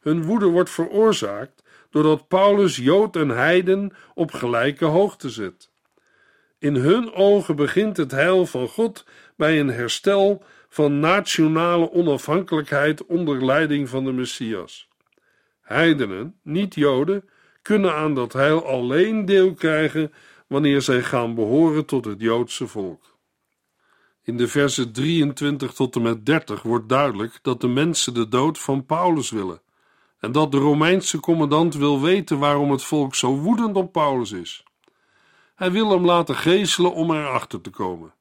Hun 0.00 0.22
woede 0.22 0.46
wordt 0.46 0.70
veroorzaakt 0.70 1.62
doordat 1.90 2.28
Paulus 2.28 2.76
Jood 2.76 3.16
en 3.16 3.28
Heiden 3.28 3.92
op 4.14 4.30
gelijke 4.30 4.84
hoogte 4.84 5.30
zet. 5.30 5.72
In 6.64 6.74
hun 6.74 7.12
ogen 7.12 7.56
begint 7.56 7.96
het 7.96 8.10
heil 8.10 8.46
van 8.46 8.68
God 8.68 9.04
bij 9.36 9.60
een 9.60 9.68
herstel 9.68 10.42
van 10.68 11.00
nationale 11.00 11.92
onafhankelijkheid 11.92 13.06
onder 13.06 13.44
leiding 13.44 13.88
van 13.88 14.04
de 14.04 14.12
Messias. 14.12 14.88
Heidenen, 15.60 16.38
niet 16.42 16.74
Joden, 16.74 17.28
kunnen 17.62 17.94
aan 17.94 18.14
dat 18.14 18.32
heil 18.32 18.66
alleen 18.66 19.24
deel 19.24 19.54
krijgen 19.54 20.12
wanneer 20.46 20.82
zij 20.82 21.02
gaan 21.02 21.34
behoren 21.34 21.86
tot 21.86 22.04
het 22.04 22.20
Joodse 22.20 22.66
volk. 22.66 23.18
In 24.22 24.36
de 24.36 24.48
versen 24.48 24.92
23 24.92 25.72
tot 25.72 25.96
en 25.96 26.02
met 26.02 26.26
30 26.26 26.62
wordt 26.62 26.88
duidelijk 26.88 27.38
dat 27.42 27.60
de 27.60 27.68
mensen 27.68 28.14
de 28.14 28.28
dood 28.28 28.58
van 28.58 28.86
Paulus 28.86 29.30
willen 29.30 29.60
en 30.18 30.32
dat 30.32 30.52
de 30.52 30.58
Romeinse 30.58 31.20
commandant 31.20 31.74
wil 31.74 32.00
weten 32.00 32.38
waarom 32.38 32.70
het 32.70 32.82
volk 32.82 33.14
zo 33.14 33.36
woedend 33.36 33.76
op 33.76 33.92
Paulus 33.92 34.32
is. 34.32 34.64
Hij 35.54 35.72
wil 35.72 35.90
hem 35.90 36.04
laten 36.04 36.36
geeselen 36.36 36.92
om 36.92 37.10
erachter 37.10 37.60
te 37.60 37.70
komen. 37.70 38.14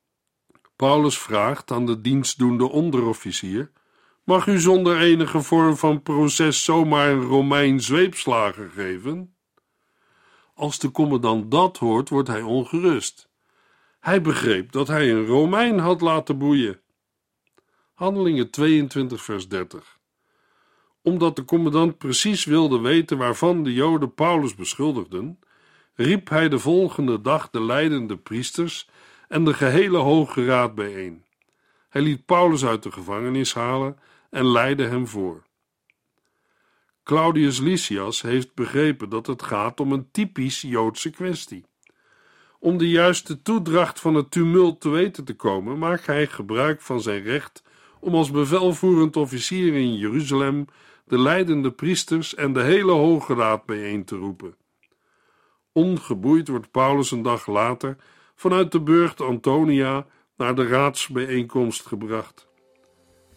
Paulus 0.75 1.19
vraagt 1.19 1.71
aan 1.71 1.85
de 1.85 2.01
dienstdoende 2.01 2.69
onderofficier: 2.69 3.71
Mag 4.23 4.47
u 4.47 4.59
zonder 4.59 4.99
enige 4.99 5.41
vorm 5.41 5.77
van 5.77 6.01
proces 6.01 6.63
zomaar 6.63 7.09
een 7.09 7.21
Romein 7.21 7.81
zweepslagen 7.81 8.69
geven? 8.69 9.35
Als 10.53 10.79
de 10.79 10.91
commandant 10.91 11.51
dat 11.51 11.77
hoort, 11.77 12.09
wordt 12.09 12.27
hij 12.27 12.41
ongerust. 12.41 13.29
Hij 13.99 14.21
begreep 14.21 14.71
dat 14.71 14.87
hij 14.87 15.11
een 15.11 15.25
Romein 15.25 15.79
had 15.79 16.01
laten 16.01 16.37
boeien. 16.37 16.81
Handelingen 17.93 18.49
22, 18.49 19.23
vers 19.23 19.47
30. 19.47 19.99
Omdat 21.01 21.35
de 21.35 21.45
commandant 21.45 21.97
precies 21.97 22.45
wilde 22.45 22.79
weten 22.79 23.17
waarvan 23.17 23.63
de 23.63 23.73
Joden 23.73 24.13
Paulus 24.13 24.55
beschuldigden, 24.55 25.39
riep 25.95 26.29
hij 26.29 26.49
de 26.49 26.60
volgende 26.60 27.21
dag 27.21 27.49
de 27.49 27.62
leidende 27.62 28.17
priesters 28.17 28.89
en 29.27 29.43
de 29.45 29.53
gehele 29.53 29.97
Hoge 29.97 30.45
Raad 30.45 30.75
bijeen. 30.75 31.23
Hij 31.89 32.01
liet 32.01 32.25
Paulus 32.25 32.65
uit 32.65 32.84
de 32.84 32.91
gevangenis 32.91 33.53
halen 33.53 33.97
en 34.29 34.51
leidde 34.51 34.88
hem 34.88 35.08
voor. 35.08 35.43
Claudius 37.03 37.60
Lysias 37.60 38.21
heeft 38.21 38.53
begrepen 38.53 39.10
dat 39.10 39.27
het 39.27 39.43
gaat 39.43 39.79
om 39.79 39.91
een 39.91 40.12
typisch 40.12 40.62
Joodse 40.62 41.10
kwestie. 41.10 41.65
Om 42.60 42.77
de 42.77 42.89
juiste 42.89 43.41
toedracht 43.41 43.99
van 43.99 44.15
het 44.15 44.32
tumult 44.32 44.82
te 44.82 44.89
weten 44.89 45.23
te 45.23 45.34
komen, 45.34 45.77
maakt 45.77 46.06
hij 46.06 46.27
gebruik 46.27 46.82
van 46.82 47.01
zijn 47.01 47.23
recht 47.23 47.63
om 47.99 48.15
als 48.15 48.32
bevelvoerend 48.32 49.15
officier 49.15 49.73
in 49.73 49.95
Jeruzalem 49.95 50.65
de 51.06 51.19
leidende 51.19 51.71
priesters 51.71 52.36
en 52.36 52.53
de 52.53 52.62
hele 52.62 52.91
Hoge 52.91 53.34
Raad 53.34 53.65
bijeen 53.65 54.06
te 54.06 54.15
roepen. 54.15 54.56
Ongeboeid 55.73 56.47
wordt 56.47 56.71
Paulus 56.71 57.12
een 57.12 57.21
dag 57.21 57.47
later 57.47 57.95
vanuit 58.36 58.71
de 58.71 58.81
burcht 58.81 59.21
Antonia 59.21 60.05
naar 60.38 60.55
de 60.55 60.67
raadsbijeenkomst 60.67 61.86
gebracht. 61.86 62.47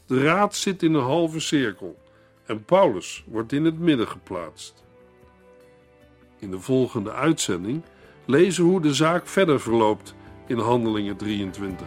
De 0.07 0.23
raad 0.23 0.55
zit 0.55 0.83
in 0.83 0.95
een 0.95 1.03
halve 1.03 1.41
cirkel 1.41 1.99
en 2.47 2.65
Paulus 2.65 3.25
wordt 3.27 3.53
in 3.53 3.65
het 3.65 3.79
midden 3.79 4.09
geplaatst. 4.09 4.85
In 6.39 6.51
de 6.51 6.61
volgende 6.61 7.13
uitzending 7.13 7.83
lezen 8.25 8.65
hoe 8.65 8.81
de 8.81 8.95
zaak 8.95 9.27
verder 9.27 9.61
verloopt 9.61 10.15
in 10.47 10.59
Handelingen 10.59 11.17
23. 11.17 11.87